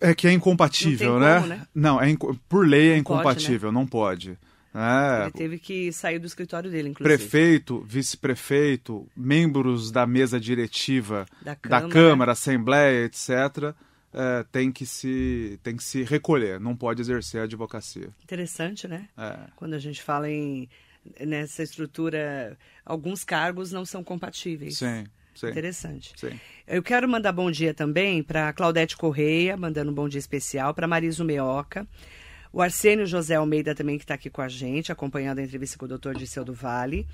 É 0.00 0.14
que 0.14 0.26
é 0.26 0.32
incompatível, 0.32 1.14
não 1.14 1.20
né? 1.20 1.34
Como, 1.36 1.46
né? 1.48 1.66
Não, 1.74 2.00
é 2.00 2.16
por 2.48 2.66
lei 2.66 2.88
é 2.88 2.92
não 2.92 2.98
incompatível, 2.98 3.68
pode, 3.70 3.74
né? 3.74 3.80
não 3.80 3.86
pode. 3.86 4.38
É, 4.74 5.22
ele 5.22 5.30
teve 5.30 5.58
que 5.58 5.92
sair 5.92 6.18
do 6.18 6.26
escritório 6.26 6.68
dele, 6.68 6.88
inclusive. 6.88 7.16
Prefeito, 7.16 7.80
vice-prefeito, 7.86 9.06
membros 9.16 9.92
da 9.92 10.04
mesa 10.04 10.40
diretiva 10.40 11.26
da 11.40 11.54
Câmara, 11.54 11.86
da 11.86 11.92
Câmara 11.92 12.32
Assembleia, 12.32 13.04
etc., 13.04 13.74
é, 14.14 14.44
tem, 14.50 14.70
que 14.70 14.86
se, 14.86 15.58
tem 15.62 15.76
que 15.76 15.82
se 15.82 16.02
recolher, 16.04 16.60
não 16.60 16.76
pode 16.76 17.02
exercer 17.02 17.40
a 17.40 17.44
advocacia. 17.44 18.08
Interessante, 18.22 18.86
né? 18.86 19.08
É. 19.18 19.38
Quando 19.56 19.74
a 19.74 19.78
gente 19.78 20.00
fala 20.00 20.30
em 20.30 20.68
nessa 21.20 21.62
estrutura, 21.62 22.56
alguns 22.84 23.24
cargos 23.24 23.70
não 23.72 23.84
são 23.84 24.02
compatíveis. 24.02 24.78
Sim. 24.78 25.04
Sim, 25.34 25.48
Interessante. 25.48 26.12
Sim. 26.16 26.38
Eu 26.64 26.80
quero 26.80 27.08
mandar 27.08 27.32
bom 27.32 27.50
dia 27.50 27.74
também 27.74 28.22
para 28.22 28.52
Claudete 28.52 28.96
Correia, 28.96 29.56
mandando 29.56 29.90
um 29.90 29.94
bom 29.94 30.08
dia 30.08 30.20
especial, 30.20 30.72
para 30.72 30.86
Mariso 30.86 31.24
Meoca, 31.24 31.86
o 32.52 32.62
Arsênio 32.62 33.04
José 33.04 33.34
Almeida 33.34 33.74
também 33.74 33.98
que 33.98 34.04
está 34.04 34.14
aqui 34.14 34.30
com 34.30 34.40
a 34.40 34.48
gente, 34.48 34.92
acompanhando 34.92 35.40
a 35.40 35.42
entrevista 35.42 35.76
com 35.76 35.86
o 35.86 35.88
doutor 35.88 36.14
Disseu 36.14 36.44
do 36.44 36.54
Vale. 36.54 37.04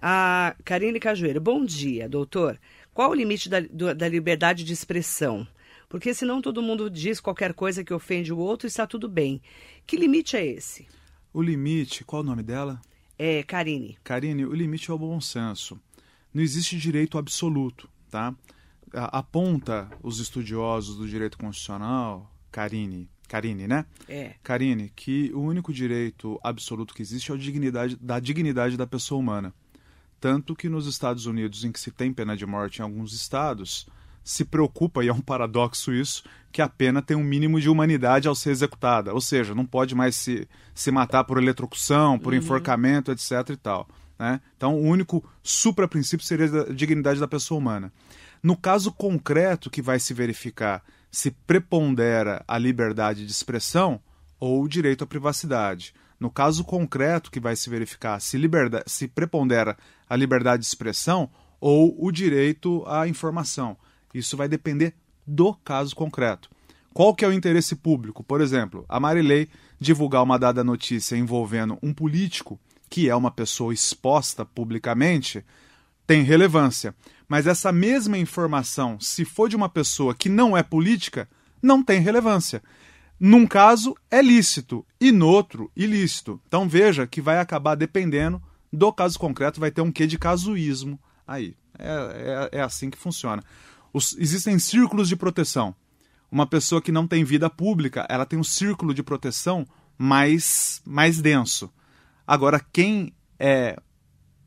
A 0.00 0.56
Karine 0.64 0.98
Cajueiro, 0.98 1.38
bom 1.38 1.62
dia, 1.62 2.08
doutor. 2.08 2.58
Qual 2.94 3.10
o 3.10 3.14
limite 3.14 3.50
da, 3.50 3.60
do, 3.60 3.94
da 3.94 4.08
liberdade 4.08 4.64
de 4.64 4.72
expressão? 4.72 5.46
Porque 5.90 6.14
senão 6.14 6.40
todo 6.40 6.62
mundo 6.62 6.88
diz 6.88 7.18
qualquer 7.18 7.52
coisa 7.52 7.82
que 7.82 7.92
ofende 7.92 8.32
o 8.32 8.38
outro 8.38 8.68
e 8.68 8.68
está 8.68 8.86
tudo 8.86 9.08
bem. 9.08 9.42
Que 9.84 9.96
limite 9.96 10.36
é 10.36 10.46
esse? 10.46 10.86
O 11.32 11.42
limite, 11.42 12.04
qual 12.04 12.22
o 12.22 12.24
nome 12.24 12.44
dela? 12.44 12.80
É 13.18 13.42
Karine. 13.42 13.98
Karine, 14.04 14.46
o 14.46 14.54
limite 14.54 14.88
é 14.88 14.94
o 14.94 14.98
bom 14.98 15.20
senso. 15.20 15.80
Não 16.32 16.44
existe 16.44 16.78
direito 16.78 17.18
absoluto, 17.18 17.90
tá? 18.08 18.32
Aponta 18.92 19.90
os 20.00 20.20
estudiosos 20.20 20.96
do 20.96 21.08
direito 21.08 21.36
constitucional, 21.36 22.32
Karine, 22.52 23.10
Karine, 23.26 23.66
né? 23.66 23.84
É. 24.08 24.34
Karine, 24.44 24.92
que 24.94 25.32
o 25.34 25.40
único 25.40 25.72
direito 25.72 26.38
absoluto 26.40 26.94
que 26.94 27.02
existe 27.02 27.32
é 27.32 27.34
o 27.34 27.38
dignidade, 27.38 27.96
da 27.96 28.20
dignidade 28.20 28.76
da 28.76 28.86
pessoa 28.86 29.18
humana. 29.18 29.52
Tanto 30.20 30.54
que 30.54 30.68
nos 30.68 30.86
Estados 30.86 31.26
Unidos, 31.26 31.64
em 31.64 31.72
que 31.72 31.80
se 31.80 31.90
tem 31.90 32.12
pena 32.12 32.36
de 32.36 32.46
morte 32.46 32.78
em 32.78 32.82
alguns 32.82 33.12
estados, 33.12 33.88
se 34.22 34.44
preocupa, 34.44 35.04
e 35.04 35.08
é 35.08 35.12
um 35.12 35.20
paradoxo 35.20 35.92
isso, 35.92 36.22
que 36.52 36.60
a 36.60 36.68
pena 36.68 37.00
tem 37.00 37.16
um 37.16 37.24
mínimo 37.24 37.60
de 37.60 37.68
humanidade 37.68 38.28
ao 38.28 38.34
ser 38.34 38.50
executada. 38.50 39.12
Ou 39.14 39.20
seja, 39.20 39.54
não 39.54 39.64
pode 39.64 39.94
mais 39.94 40.16
se, 40.16 40.48
se 40.74 40.90
matar 40.90 41.24
por 41.24 41.38
eletrocução, 41.38 42.18
por 42.18 42.32
uhum. 42.32 42.38
enforcamento, 42.38 43.10
etc. 43.10 43.50
e 43.50 43.56
tal. 43.56 43.88
Né? 44.18 44.40
Então, 44.56 44.74
o 44.74 44.82
único 44.82 45.24
supra-princípio 45.42 46.26
seria 46.26 46.62
a 46.62 46.72
dignidade 46.72 47.20
da 47.20 47.28
pessoa 47.28 47.58
humana. 47.58 47.92
No 48.42 48.56
caso 48.56 48.92
concreto 48.92 49.70
que 49.70 49.82
vai 49.82 49.98
se 49.98 50.12
verificar 50.12 50.82
se 51.10 51.30
prepondera 51.30 52.44
a 52.46 52.56
liberdade 52.56 53.26
de 53.26 53.32
expressão 53.32 54.00
ou 54.38 54.62
o 54.62 54.68
direito 54.68 55.04
à 55.04 55.06
privacidade. 55.06 55.92
No 56.18 56.30
caso 56.30 56.64
concreto 56.64 57.30
que 57.30 57.40
vai 57.40 57.56
se 57.56 57.68
verificar 57.68 58.20
se, 58.20 58.38
se 58.86 59.08
prepondera 59.08 59.76
a 60.08 60.16
liberdade 60.16 60.62
de 60.62 60.66
expressão 60.66 61.30
ou 61.60 61.96
o 61.98 62.12
direito 62.12 62.84
à 62.86 63.08
informação. 63.08 63.76
Isso 64.12 64.36
vai 64.36 64.48
depender 64.48 64.94
do 65.26 65.54
caso 65.54 65.94
concreto. 65.94 66.50
Qual 66.92 67.14
que 67.14 67.24
é 67.24 67.28
o 67.28 67.32
interesse 67.32 67.76
público? 67.76 68.24
Por 68.24 68.40
exemplo, 68.40 68.84
a 68.88 68.98
Marilei 68.98 69.48
divulgar 69.78 70.22
uma 70.22 70.38
dada 70.38 70.64
notícia 70.64 71.16
envolvendo 71.16 71.78
um 71.82 71.94
político, 71.94 72.58
que 72.88 73.08
é 73.08 73.14
uma 73.14 73.30
pessoa 73.30 73.72
exposta 73.72 74.44
publicamente, 74.44 75.44
tem 76.06 76.22
relevância. 76.22 76.94
Mas 77.28 77.46
essa 77.46 77.70
mesma 77.70 78.18
informação, 78.18 78.98
se 78.98 79.24
for 79.24 79.48
de 79.48 79.54
uma 79.54 79.68
pessoa 79.68 80.14
que 80.14 80.28
não 80.28 80.56
é 80.56 80.62
política, 80.62 81.28
não 81.62 81.82
tem 81.82 82.00
relevância. 82.00 82.60
Num 83.20 83.46
caso, 83.46 83.94
é 84.10 84.20
lícito, 84.20 84.84
e 85.00 85.12
no 85.12 85.28
outro, 85.28 85.70
ilícito. 85.76 86.40
Então 86.48 86.68
veja 86.68 87.06
que 87.06 87.20
vai 87.20 87.38
acabar 87.38 87.76
dependendo 87.76 88.42
do 88.72 88.92
caso 88.92 89.18
concreto, 89.18 89.60
vai 89.60 89.70
ter 89.70 89.82
um 89.82 89.92
quê 89.92 90.06
de 90.06 90.18
casuísmo 90.18 90.98
aí. 91.26 91.54
É, 91.78 92.48
é, 92.52 92.58
é 92.58 92.62
assim 92.62 92.90
que 92.90 92.98
funciona. 92.98 93.42
Os, 93.92 94.16
existem 94.18 94.58
círculos 94.58 95.08
de 95.08 95.16
proteção. 95.16 95.74
Uma 96.30 96.46
pessoa 96.46 96.80
que 96.80 96.92
não 96.92 97.06
tem 97.06 97.24
vida 97.24 97.50
pública, 97.50 98.06
ela 98.08 98.24
tem 98.24 98.38
um 98.38 98.44
círculo 98.44 98.94
de 98.94 99.02
proteção 99.02 99.66
mais, 99.98 100.80
mais 100.84 101.20
denso. 101.20 101.70
Agora, 102.26 102.64
quem 102.72 103.12
é 103.38 103.76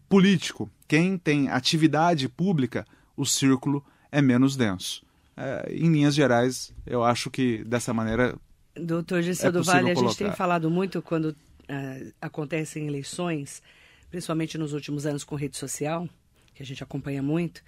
político, 0.07 0.71
quem 0.87 1.17
tem 1.17 1.49
atividade 1.49 2.29
pública, 2.29 2.85
o 3.17 3.25
círculo 3.25 3.83
é 4.11 4.21
menos 4.21 4.55
denso. 4.55 5.03
É, 5.35 5.73
em 5.73 5.91
linhas 5.91 6.15
gerais, 6.15 6.73
eu 6.85 7.03
acho 7.03 7.29
que 7.29 7.63
dessa 7.65 7.93
maneira 7.93 8.37
Doutor 8.75 9.21
Gessel 9.21 9.49
é 9.49 9.51
do 9.51 9.63
Vale, 9.63 9.91
a 9.91 9.95
gente 9.95 10.17
tem 10.17 10.31
falado 10.31 10.69
muito 10.69 11.01
quando 11.01 11.25
uh, 11.25 12.13
acontecem 12.19 12.87
eleições, 12.87 13.61
principalmente 14.09 14.57
nos 14.57 14.73
últimos 14.73 15.05
anos 15.05 15.23
com 15.23 15.35
rede 15.35 15.57
social, 15.57 16.09
que 16.55 16.63
a 16.63 16.65
gente 16.65 16.83
acompanha 16.83 17.21
muito. 17.21 17.61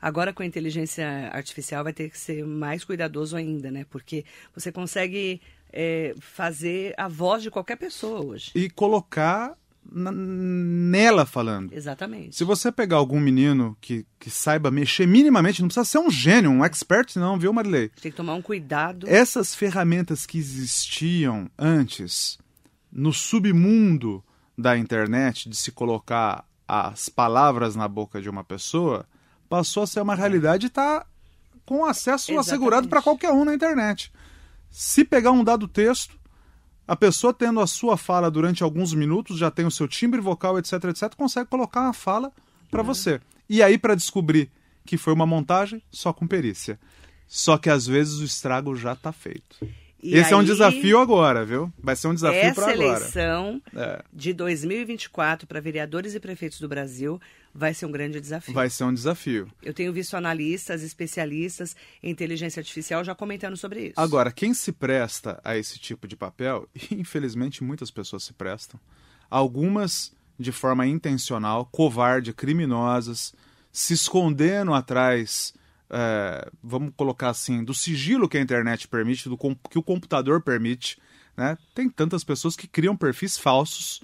Agora 0.00 0.32
com 0.32 0.42
a 0.42 0.46
inteligência 0.46 1.30
artificial 1.32 1.84
vai 1.84 1.92
ter 1.92 2.10
que 2.10 2.18
ser 2.18 2.44
mais 2.44 2.84
cuidadoso 2.84 3.36
ainda, 3.36 3.70
né? 3.70 3.86
Porque 3.88 4.24
você 4.54 4.70
consegue 4.70 5.40
é, 5.72 6.14
fazer 6.20 6.94
a 6.96 7.08
voz 7.08 7.42
de 7.42 7.50
qualquer 7.50 7.76
pessoa 7.76 8.24
hoje. 8.24 8.52
E 8.54 8.70
colocar 8.70 9.56
na, 9.90 10.10
nela 10.12 11.24
falando. 11.24 11.72
Exatamente. 11.72 12.36
Se 12.36 12.44
você 12.44 12.72
pegar 12.72 12.96
algum 12.96 13.20
menino 13.20 13.76
que, 13.80 14.06
que 14.18 14.30
saiba 14.30 14.70
mexer 14.70 15.06
minimamente, 15.06 15.60
não 15.60 15.68
precisa 15.68 15.84
ser 15.84 15.98
um 15.98 16.10
gênio, 16.10 16.50
um 16.50 16.64
expert, 16.64 17.16
não, 17.16 17.38
viu, 17.38 17.52
Marilei? 17.52 17.88
Tem 18.00 18.10
que 18.10 18.16
tomar 18.16 18.34
um 18.34 18.42
cuidado. 18.42 19.08
Essas 19.08 19.54
ferramentas 19.54 20.26
que 20.26 20.38
existiam 20.38 21.50
antes 21.58 22.38
no 22.92 23.12
submundo 23.12 24.24
da 24.56 24.76
internet 24.76 25.48
de 25.48 25.56
se 25.56 25.70
colocar 25.70 26.44
as 26.66 27.08
palavras 27.08 27.76
na 27.76 27.86
boca 27.86 28.20
de 28.20 28.28
uma 28.28 28.42
pessoa 28.42 29.06
passou 29.48 29.82
a 29.82 29.86
ser 29.86 30.00
uma 30.00 30.14
realidade 30.14 30.66
e 30.66 30.68
está 30.68 31.04
com 31.64 31.84
acesso 31.84 32.30
Exatamente. 32.30 32.48
assegurado 32.48 32.88
para 32.88 33.02
qualquer 33.02 33.32
um 33.32 33.44
na 33.44 33.54
internet. 33.54 34.12
Se 34.70 35.04
pegar 35.04 35.32
um 35.32 35.42
dado 35.42 35.66
texto, 35.66 36.16
a 36.86 36.94
pessoa 36.94 37.34
tendo 37.34 37.60
a 37.60 37.66
sua 37.66 37.96
fala 37.96 38.30
durante 38.30 38.62
alguns 38.62 38.94
minutos, 38.94 39.38
já 39.38 39.50
tem 39.50 39.66
o 39.66 39.70
seu 39.70 39.88
timbre 39.88 40.20
vocal, 40.20 40.58
etc, 40.58 40.84
etc, 40.84 41.14
consegue 41.16 41.50
colocar 41.50 41.80
uma 41.80 41.92
fala 41.92 42.32
para 42.70 42.80
uhum. 42.80 42.86
você. 42.86 43.20
E 43.48 43.62
aí, 43.62 43.76
para 43.78 43.94
descobrir 43.94 44.50
que 44.84 44.96
foi 44.96 45.12
uma 45.12 45.26
montagem, 45.26 45.82
só 45.90 46.12
com 46.12 46.26
perícia. 46.26 46.78
Só 47.26 47.58
que 47.58 47.68
às 47.68 47.86
vezes 47.86 48.20
o 48.20 48.24
estrago 48.24 48.76
já 48.76 48.92
está 48.92 49.10
feito. 49.12 49.56
E 50.00 50.14
Esse 50.14 50.28
aí, 50.28 50.34
é 50.34 50.36
um 50.36 50.44
desafio 50.44 51.00
agora, 51.00 51.44
viu? 51.44 51.72
Vai 51.82 51.96
ser 51.96 52.06
um 52.06 52.14
desafio 52.14 52.54
para 52.54 52.72
agora. 52.72 52.96
Essa 52.96 53.18
eleição 53.18 53.62
é. 53.74 54.04
de 54.12 54.32
2024 54.32 55.46
para 55.48 55.60
vereadores 55.60 56.14
e 56.14 56.20
prefeitos 56.20 56.60
do 56.60 56.68
Brasil 56.68 57.20
vai 57.56 57.72
ser 57.72 57.86
um 57.86 57.90
grande 57.90 58.20
desafio. 58.20 58.54
Vai 58.54 58.68
ser 58.68 58.84
um 58.84 58.92
desafio. 58.92 59.48
Eu 59.62 59.72
tenho 59.72 59.92
visto 59.92 60.16
analistas, 60.16 60.82
especialistas 60.82 61.74
em 62.02 62.10
inteligência 62.10 62.60
artificial 62.60 63.02
já 63.02 63.14
comentando 63.14 63.56
sobre 63.56 63.86
isso. 63.86 63.94
Agora, 63.96 64.30
quem 64.30 64.52
se 64.52 64.72
presta 64.72 65.40
a 65.42 65.56
esse 65.56 65.78
tipo 65.78 66.06
de 66.06 66.16
papel, 66.16 66.68
e 66.74 66.94
infelizmente 67.00 67.64
muitas 67.64 67.90
pessoas 67.90 68.24
se 68.24 68.32
prestam, 68.32 68.78
algumas 69.30 70.14
de 70.38 70.52
forma 70.52 70.86
intencional, 70.86 71.64
covarde, 71.72 72.32
criminosas, 72.32 73.34
se 73.72 73.94
escondendo 73.94 74.74
atrás 74.74 75.54
é, 75.88 76.50
vamos 76.62 76.92
colocar 76.96 77.30
assim, 77.30 77.64
do 77.64 77.72
sigilo 77.72 78.28
que 78.28 78.36
a 78.36 78.40
internet 78.40 78.88
permite, 78.88 79.28
do 79.28 79.38
que 79.70 79.78
o 79.78 79.82
computador 79.82 80.42
permite. 80.42 80.98
Né? 81.36 81.56
Tem 81.74 81.88
tantas 81.88 82.24
pessoas 82.24 82.56
que 82.56 82.66
criam 82.66 82.96
perfis 82.96 83.38
falsos 83.38 84.00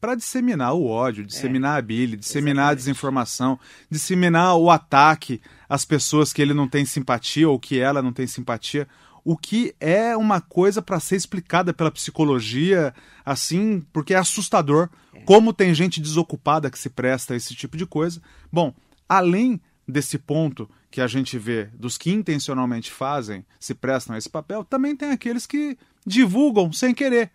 para 0.00 0.14
disseminar 0.14 0.74
o 0.74 0.86
ódio, 0.86 1.26
disseminar 1.26 1.76
é, 1.76 1.78
a 1.78 1.82
bile, 1.82 2.16
disseminar 2.16 2.64
exatamente. 2.64 2.72
a 2.72 2.74
desinformação, 2.74 3.60
disseminar 3.90 4.56
o 4.56 4.70
ataque 4.70 5.40
às 5.68 5.84
pessoas 5.84 6.32
que 6.32 6.40
ele 6.40 6.54
não 6.54 6.66
tem 6.66 6.84
simpatia 6.84 7.48
ou 7.48 7.58
que 7.58 7.78
ela 7.78 8.00
não 8.00 8.12
tem 8.12 8.26
simpatia. 8.26 8.88
O 9.22 9.36
que 9.36 9.74
é 9.78 10.16
uma 10.16 10.40
coisa 10.40 10.80
para 10.80 10.98
ser 10.98 11.16
explicada 11.16 11.74
pela 11.74 11.90
psicologia, 11.90 12.94
assim, 13.24 13.84
porque 13.92 14.14
é 14.14 14.16
assustador 14.16 14.88
é. 15.14 15.20
como 15.20 15.52
tem 15.52 15.74
gente 15.74 16.00
desocupada 16.00 16.70
que 16.70 16.78
se 16.78 16.88
presta 16.88 17.34
a 17.34 17.36
esse 17.36 17.54
tipo 17.54 17.76
de 17.76 17.84
coisa. 17.84 18.22
Bom, 18.50 18.74
além 19.06 19.60
desse 19.86 20.16
ponto 20.16 20.70
que 20.90 21.00
a 21.00 21.06
gente 21.06 21.38
vê 21.38 21.66
dos 21.74 21.98
que 21.98 22.10
intencionalmente 22.10 22.90
fazem, 22.90 23.44
se 23.58 23.74
prestam 23.74 24.14
a 24.14 24.18
esse 24.18 24.28
papel, 24.28 24.64
também 24.64 24.96
tem 24.96 25.10
aqueles 25.10 25.46
que 25.46 25.76
divulgam 26.06 26.72
sem 26.72 26.94
querer. 26.94 27.30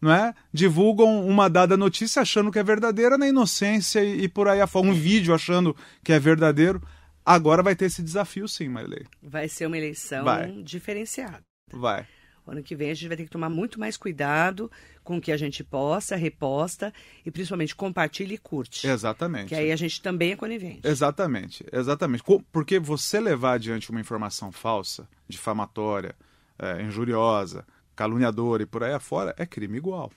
Não 0.00 0.12
é? 0.12 0.34
Divulgam 0.52 1.26
uma 1.26 1.48
dada 1.48 1.76
notícia 1.76 2.22
achando 2.22 2.50
que 2.50 2.58
é 2.58 2.62
verdadeira 2.62 3.16
na 3.16 3.28
inocência 3.28 4.02
e, 4.02 4.24
e 4.24 4.28
por 4.28 4.48
aí 4.48 4.60
afora. 4.60 4.86
Um 4.86 4.92
vídeo 4.92 5.34
achando 5.34 5.76
que 6.02 6.12
é 6.12 6.18
verdadeiro. 6.18 6.82
Agora 7.24 7.62
vai 7.62 7.74
ter 7.74 7.86
esse 7.86 8.02
desafio, 8.02 8.46
sim, 8.46 8.68
Marilei. 8.68 9.06
Vai 9.22 9.48
ser 9.48 9.66
uma 9.66 9.78
eleição 9.78 10.24
vai. 10.24 10.50
diferenciada. 10.62 11.40
Vai. 11.72 12.06
O 12.46 12.50
ano 12.50 12.62
que 12.62 12.76
vem 12.76 12.90
a 12.90 12.94
gente 12.94 13.08
vai 13.08 13.16
ter 13.16 13.24
que 13.24 13.30
tomar 13.30 13.48
muito 13.48 13.80
mais 13.80 13.96
cuidado 13.96 14.70
com 15.02 15.16
o 15.16 15.20
que 15.20 15.32
a 15.32 15.36
gente 15.36 15.64
posta, 15.64 16.14
reposta 16.14 16.92
e 17.24 17.30
principalmente 17.30 17.74
compartilha 17.74 18.34
e 18.34 18.38
curte. 18.38 18.86
Exatamente. 18.86 19.48
Que 19.48 19.54
aí 19.54 19.72
a 19.72 19.76
gente 19.76 20.02
também 20.02 20.32
é 20.32 20.36
conivente. 20.36 20.86
Exatamente, 20.86 21.64
exatamente. 21.72 22.22
Porque 22.52 22.78
você 22.78 23.18
levar 23.18 23.54
adiante 23.54 23.90
uma 23.90 24.00
informação 24.00 24.52
falsa, 24.52 25.08
difamatória, 25.26 26.14
é, 26.58 26.82
injuriosa, 26.82 27.66
caluniadora 27.94 28.62
e 28.62 28.66
por 28.66 28.82
aí 28.82 28.92
afora, 28.92 29.34
é 29.38 29.46
crime 29.46 29.78
igual. 29.78 30.10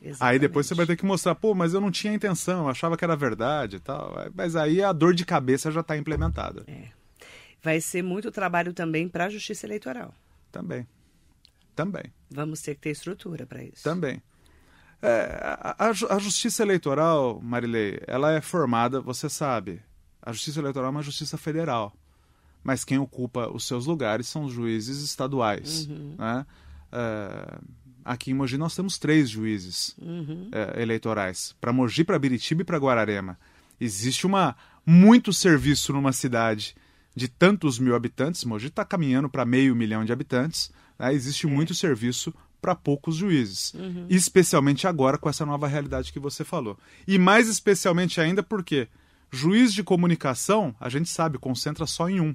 Exatamente. 0.00 0.32
Aí 0.34 0.38
depois 0.38 0.66
você 0.66 0.74
vai 0.74 0.86
ter 0.86 0.96
que 0.96 1.06
mostrar, 1.06 1.34
pô, 1.34 1.54
mas 1.54 1.74
eu 1.74 1.80
não 1.80 1.90
tinha 1.90 2.12
intenção, 2.12 2.64
eu 2.64 2.68
achava 2.68 2.96
que 2.96 3.04
era 3.04 3.16
verdade 3.16 3.76
e 3.76 3.80
tal. 3.80 4.14
Mas 4.34 4.54
aí 4.54 4.82
a 4.82 4.92
dor 4.92 5.14
de 5.14 5.24
cabeça 5.24 5.70
já 5.70 5.80
está 5.80 5.96
implementada. 5.96 6.64
É. 6.66 6.88
Vai 7.62 7.80
ser 7.80 8.02
muito 8.02 8.30
trabalho 8.30 8.72
também 8.72 9.08
para 9.08 9.24
a 9.24 9.28
Justiça 9.28 9.66
Eleitoral. 9.66 10.14
Também. 10.52 10.86
Também. 11.74 12.04
Vamos 12.30 12.60
ter 12.62 12.74
que 12.74 12.80
ter 12.82 12.90
estrutura 12.90 13.46
para 13.46 13.62
isso. 13.62 13.82
Também. 13.82 14.22
É, 15.02 15.38
a, 15.42 15.90
a, 15.90 16.18
justiça 16.18 16.62
eleitoral, 16.62 17.38
Marilei, 17.42 18.00
ela 18.06 18.32
é 18.32 18.40
formada, 18.40 19.00
você 19.00 19.28
sabe, 19.28 19.82
a 20.22 20.32
justiça 20.32 20.58
eleitoral 20.58 20.88
é 20.88 20.90
uma 20.90 21.02
justiça 21.02 21.36
federal, 21.36 21.94
mas 22.64 22.82
quem 22.82 22.98
ocupa 22.98 23.48
os 23.48 23.66
seus 23.66 23.84
lugares 23.84 24.26
são 24.26 24.44
os 24.44 24.52
juízes 24.52 25.02
estaduais. 25.02 25.86
Uhum. 25.86 26.14
Né? 26.18 26.46
É, 26.92 27.58
aqui 28.04 28.30
em 28.30 28.34
Mogi 28.34 28.56
nós 28.56 28.74
temos 28.74 28.98
três 28.98 29.28
juízes 29.28 29.94
uhum. 30.00 30.48
é, 30.52 30.82
eleitorais, 30.82 31.54
para 31.60 31.72
Mogi, 31.72 32.04
para 32.04 32.18
Biritiba 32.18 32.62
e 32.62 32.64
para 32.64 32.78
Guararema. 32.78 33.38
Existe 33.80 34.26
uma 34.26 34.56
muito 34.84 35.32
serviço 35.32 35.92
numa 35.92 36.12
cidade 36.12 36.74
de 37.14 37.28
tantos 37.28 37.78
mil 37.78 37.94
habitantes, 37.94 38.44
Mogi 38.44 38.66
está 38.66 38.84
caminhando 38.84 39.28
para 39.28 39.44
meio 39.44 39.74
milhão 39.74 40.04
de 40.04 40.12
habitantes, 40.12 40.70
né? 40.98 41.12
Existe 41.12 41.46
é. 41.46 41.50
muito 41.50 41.74
serviço 41.74 42.32
para 42.60 42.74
poucos 42.74 43.16
juízes, 43.16 43.72
uhum. 43.74 44.06
especialmente 44.08 44.86
agora 44.86 45.18
com 45.18 45.28
essa 45.28 45.46
nova 45.46 45.66
realidade 45.66 46.12
que 46.12 46.18
você 46.18 46.44
falou. 46.44 46.78
E 47.06 47.18
mais 47.18 47.48
especialmente 47.48 48.20
ainda 48.20 48.42
porque 48.42 48.88
juiz 49.30 49.72
de 49.72 49.82
comunicação, 49.82 50.74
a 50.80 50.88
gente 50.88 51.08
sabe, 51.08 51.38
concentra 51.38 51.86
só 51.86 52.08
em 52.08 52.20
um. 52.20 52.34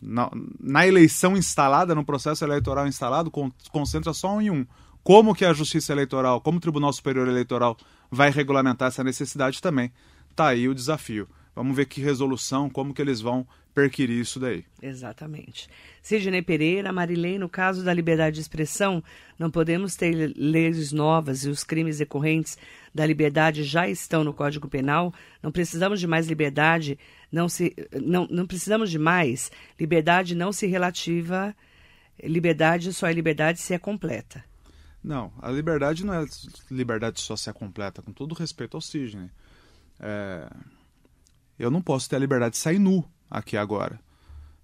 Na, 0.00 0.30
na 0.60 0.86
eleição 0.86 1.36
instalada, 1.36 1.94
no 1.94 2.04
processo 2.04 2.44
eleitoral 2.44 2.86
instalado, 2.86 3.30
con, 3.30 3.50
concentra 3.70 4.12
só 4.12 4.40
em 4.40 4.50
um. 4.50 4.66
Como 5.02 5.34
que 5.34 5.44
a 5.44 5.52
Justiça 5.52 5.92
Eleitoral, 5.92 6.40
como 6.40 6.58
o 6.58 6.60
Tribunal 6.60 6.92
Superior 6.92 7.26
Eleitoral 7.28 7.76
vai 8.10 8.30
regulamentar 8.30 8.88
essa 8.88 9.02
necessidade 9.02 9.60
também? 9.60 9.90
Tá 10.36 10.48
aí 10.48 10.68
o 10.68 10.74
desafio. 10.74 11.28
Vamos 11.54 11.74
ver 11.74 11.86
que 11.86 12.00
resolução, 12.00 12.68
como 12.70 12.94
que 12.94 13.02
eles 13.02 13.20
vão 13.20 13.46
perquirir 13.74 14.20
isso 14.20 14.40
daí. 14.40 14.64
Exatamente. 14.82 15.68
Sidney 16.02 16.42
Pereira, 16.42 16.92
Marilei, 16.92 17.38
no 17.38 17.48
caso 17.48 17.84
da 17.84 17.94
liberdade 17.94 18.34
de 18.34 18.40
expressão, 18.40 19.02
não 19.38 19.50
podemos 19.50 19.94
ter 19.94 20.32
leis 20.36 20.90
novas 20.92 21.44
e 21.44 21.48
os 21.48 21.62
crimes 21.62 21.98
decorrentes 21.98 22.58
da 22.94 23.06
liberdade 23.06 23.62
já 23.62 23.88
estão 23.88 24.24
no 24.24 24.34
Código 24.34 24.68
Penal. 24.68 25.14
Não 25.42 25.52
precisamos 25.52 26.00
de 26.00 26.06
mais 26.06 26.26
liberdade, 26.26 26.98
não, 27.30 27.48
se, 27.48 27.74
não, 28.02 28.26
não 28.30 28.46
precisamos 28.46 28.90
de 28.90 28.98
mais. 28.98 29.50
Liberdade 29.78 30.34
não 30.34 30.52
se 30.52 30.66
relativa, 30.66 31.54
liberdade 32.22 32.92
só 32.92 33.06
é 33.06 33.12
liberdade 33.12 33.60
se 33.60 33.74
é 33.74 33.78
completa. 33.78 34.44
Não, 35.02 35.32
a 35.40 35.50
liberdade 35.50 36.04
não 36.04 36.14
é 36.14 36.24
liberdade 36.70 37.20
só 37.20 37.36
se 37.36 37.48
é 37.48 37.52
completa, 37.52 38.02
com 38.02 38.12
todo 38.12 38.34
respeito 38.34 38.76
ao 38.76 38.80
Sidney. 38.80 39.30
É... 40.00 40.50
Eu 41.58 41.70
não 41.70 41.80
posso 41.80 42.08
ter 42.08 42.16
a 42.16 42.20
liberdade 42.20 42.52
de 42.52 42.58
sair 42.58 42.78
nu 42.78 43.04
aqui 43.30 43.56
agora. 43.56 43.98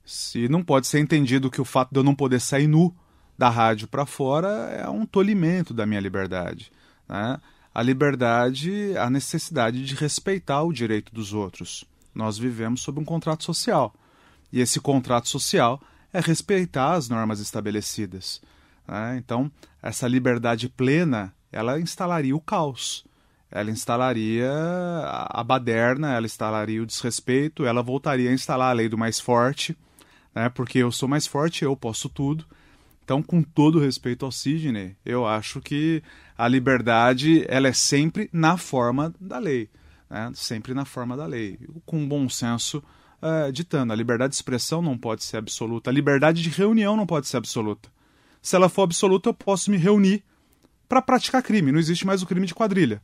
Se 0.04 0.48
não 0.48 0.62
pode 0.62 0.86
ser 0.86 0.98
entendido 0.98 1.50
que 1.50 1.60
o 1.60 1.64
fato 1.64 1.90
de 1.92 1.98
eu 1.98 2.04
não 2.04 2.14
poder 2.14 2.40
sair 2.40 2.66
nu 2.66 2.94
da 3.36 3.48
rádio 3.48 3.88
para 3.88 4.06
fora 4.06 4.48
é 4.70 4.88
um 4.88 5.06
tolimento 5.06 5.72
da 5.74 5.86
minha 5.86 6.00
liberdade. 6.00 6.70
Né? 7.08 7.38
A 7.74 7.82
liberdade, 7.82 8.96
a 8.96 9.10
necessidade 9.10 9.84
de 9.84 9.94
respeitar 9.94 10.62
o 10.62 10.72
direito 10.72 11.12
dos 11.12 11.32
outros. 11.32 11.84
Nós 12.14 12.38
vivemos 12.38 12.82
sob 12.82 13.00
um 13.00 13.04
contrato 13.04 13.42
social. 13.42 13.92
E 14.52 14.60
esse 14.60 14.80
contrato 14.80 15.28
social 15.28 15.80
é 16.12 16.20
respeitar 16.20 16.92
as 16.92 17.08
normas 17.08 17.40
estabelecidas. 17.40 18.40
Né? 18.86 19.16
Então, 19.18 19.50
essa 19.82 20.06
liberdade 20.06 20.68
plena, 20.68 21.34
ela 21.50 21.80
instalaria 21.80 22.36
o 22.36 22.40
caos. 22.40 23.04
Ela 23.50 23.70
instalaria 23.70 24.50
a 24.50 25.44
baderna, 25.44 26.14
ela 26.14 26.26
instalaria 26.26 26.82
o 26.82 26.86
desrespeito, 26.86 27.64
ela 27.64 27.82
voltaria 27.82 28.30
a 28.30 28.32
instalar 28.32 28.70
a 28.70 28.72
lei 28.72 28.88
do 28.88 28.98
mais 28.98 29.20
forte, 29.20 29.76
né? 30.34 30.48
porque 30.48 30.78
eu 30.78 30.90
sou 30.90 31.08
mais 31.08 31.26
forte, 31.26 31.64
eu 31.64 31.76
posso 31.76 32.08
tudo. 32.08 32.44
Então, 33.04 33.22
com 33.22 33.42
todo 33.42 33.78
respeito 33.78 34.24
ao 34.24 34.32
Sidney, 34.32 34.96
eu 35.04 35.26
acho 35.26 35.60
que 35.60 36.02
a 36.36 36.48
liberdade 36.48 37.44
ela 37.48 37.68
é 37.68 37.72
sempre 37.72 38.28
na 38.32 38.56
forma 38.56 39.14
da 39.20 39.38
lei, 39.38 39.68
né? 40.10 40.32
sempre 40.34 40.74
na 40.74 40.84
forma 40.84 41.16
da 41.16 41.26
lei, 41.26 41.58
com 41.84 42.08
bom 42.08 42.28
senso 42.28 42.82
é, 43.22 43.52
ditando. 43.52 43.92
A 43.92 43.96
liberdade 43.96 44.30
de 44.30 44.36
expressão 44.36 44.82
não 44.82 44.98
pode 44.98 45.22
ser 45.22 45.36
absoluta, 45.36 45.90
a 45.90 45.92
liberdade 45.92 46.42
de 46.42 46.48
reunião 46.48 46.96
não 46.96 47.06
pode 47.06 47.28
ser 47.28 47.36
absoluta. 47.36 47.88
Se 48.42 48.56
ela 48.56 48.68
for 48.68 48.82
absoluta, 48.82 49.30
eu 49.30 49.34
posso 49.34 49.70
me 49.70 49.76
reunir 49.76 50.22
para 50.88 51.00
praticar 51.00 51.42
crime. 51.42 51.72
Não 51.72 51.78
existe 51.78 52.06
mais 52.06 52.22
o 52.22 52.26
crime 52.26 52.46
de 52.46 52.54
quadrilha. 52.54 53.00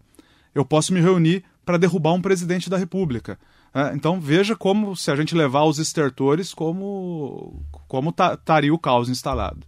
Eu 0.55 0.65
posso 0.65 0.93
me 0.93 1.01
reunir 1.01 1.45
para 1.65 1.79
derrubar 1.79 2.13
um 2.13 2.23
presidente 2.23 2.69
da 2.69 2.77
República. 2.77 3.39
É, 3.73 3.93
então 3.95 4.21
veja 4.21 4.57
como, 4.57 4.97
se 4.97 5.11
a 5.11 5.17
gente 5.17 5.35
levar 5.35 5.65
os 5.65 5.79
estertores, 5.79 6.53
como 6.53 7.63
como 7.87 8.11
estaria 8.11 8.75
o 8.75 8.79
caos 8.79 9.09
instalado. 9.09 9.61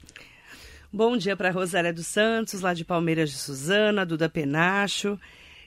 Bom 0.92 1.16
dia 1.16 1.36
para 1.36 1.50
Rosária 1.50 1.92
dos 1.92 2.06
Santos, 2.06 2.60
lá 2.60 2.74
de 2.74 2.84
Palmeiras 2.84 3.30
de 3.30 3.36
Suzana, 3.36 4.04
Duda 4.04 4.28
Penacho. 4.28 5.18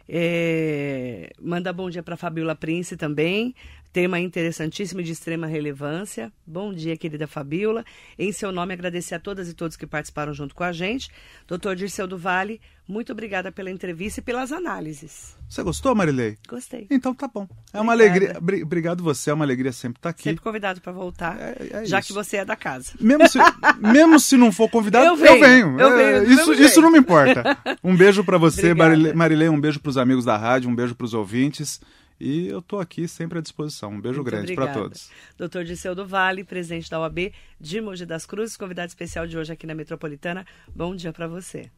É, 0.07 1.32
manda 1.41 1.74
bom 1.74 1.89
dia 1.89 2.03
para 2.03 2.16
Fabiola 2.16 2.55
Prince 2.55 2.95
também. 2.95 3.55
Tema 3.95 4.19
interessantíssimo 4.19 4.99
e 4.99 5.05
de 5.05 5.13
extrema 5.13 5.47
relevância. 5.47 6.29
Bom 6.45 6.73
dia, 6.73 6.97
querida 6.97 7.27
Fabiola. 7.27 7.85
Em 8.19 8.29
seu 8.33 8.51
nome, 8.51 8.73
agradecer 8.73 9.15
a 9.15 9.19
todas 9.21 9.47
e 9.47 9.53
todos 9.53 9.77
que 9.77 9.87
participaram 9.87 10.33
junto 10.33 10.53
com 10.53 10.65
a 10.65 10.73
gente. 10.73 11.09
Doutor 11.47 11.77
Dirceu 11.77 12.05
do 12.05 12.17
Vale, 12.17 12.59
muito 12.85 13.13
obrigada 13.13 13.53
pela 13.53 13.71
entrevista 13.71 14.19
e 14.19 14.23
pelas 14.23 14.51
análises. 14.51 15.37
Você 15.47 15.63
gostou, 15.63 15.95
Marilei? 15.95 16.37
Gostei. 16.45 16.87
Então 16.91 17.15
tá 17.15 17.25
bom. 17.25 17.47
É 17.71 17.79
uma 17.79 17.93
alegria. 17.93 18.37
Obrigado 18.37 19.01
você, 19.01 19.29
é 19.29 19.33
uma 19.33 19.45
alegria 19.45 19.71
sempre 19.71 19.99
estar 19.99 20.09
aqui. 20.09 20.23
Sempre 20.23 20.43
convidado 20.43 20.81
para 20.81 20.91
voltar, 20.91 21.39
é, 21.39 21.55
é 21.71 21.85
já 21.85 21.99
isso. 21.99 22.09
que 22.09 22.13
você 22.13 22.35
é 22.35 22.43
da 22.43 22.57
casa. 22.57 22.91
Mesmo 22.99 23.29
se, 23.29 23.39
mesmo 23.79 24.19
se 24.19 24.35
não 24.35 24.51
for 24.51 24.69
convidado, 24.69 25.05
eu 25.05 25.15
venho. 25.15 25.35
Eu 25.35 25.39
venho. 25.39 25.79
Eu 25.79 25.95
venho 25.95 26.17
é, 26.17 26.23
isso, 26.33 26.53
isso 26.53 26.81
não 26.81 26.91
me 26.91 26.99
importa. 26.99 27.57
Um 27.81 27.95
beijo 27.95 28.25
para 28.25 28.37
você, 28.37 28.73
Marilei, 28.75 29.13
Marilei. 29.13 29.47
Um 29.47 29.61
beijo 29.61 29.79
para 29.79 29.89
os 29.89 29.97
amigos 29.97 30.25
da 30.25 30.35
rádio, 30.35 30.69
um 30.69 30.75
beijo 30.75 30.93
para 30.93 31.05
os 31.05 31.13
ouvintes. 31.13 31.79
E 32.20 32.47
eu 32.47 32.59
estou 32.59 32.80
aqui 32.80 33.07
sempre 33.07 33.39
à 33.39 33.41
disposição. 33.41 33.91
Um 33.91 34.01
beijo 34.01 34.22
Muito 34.22 34.32
grande 34.32 34.55
para 34.55 34.74
todos. 34.74 35.11
Doutor 35.38 35.63
Disseu 35.63 35.93
do 35.93 36.05
Vale, 36.05 36.43
presidente 36.43 36.89
da 36.89 36.99
OAB 36.99 37.32
de 37.59 37.82
Mogi 37.82 38.05
das 38.05 38.26
Cruzes, 38.26 38.55
convidado 38.57 38.88
especial 38.88 39.28
de 39.28 39.38
hoje 39.38 39.51
aqui 39.51 39.68
na 39.68 39.76
Metropolitana. 39.76 40.45
Bom 40.74 40.95
dia 40.95 41.11
para 41.11 41.28
você. 41.28 41.70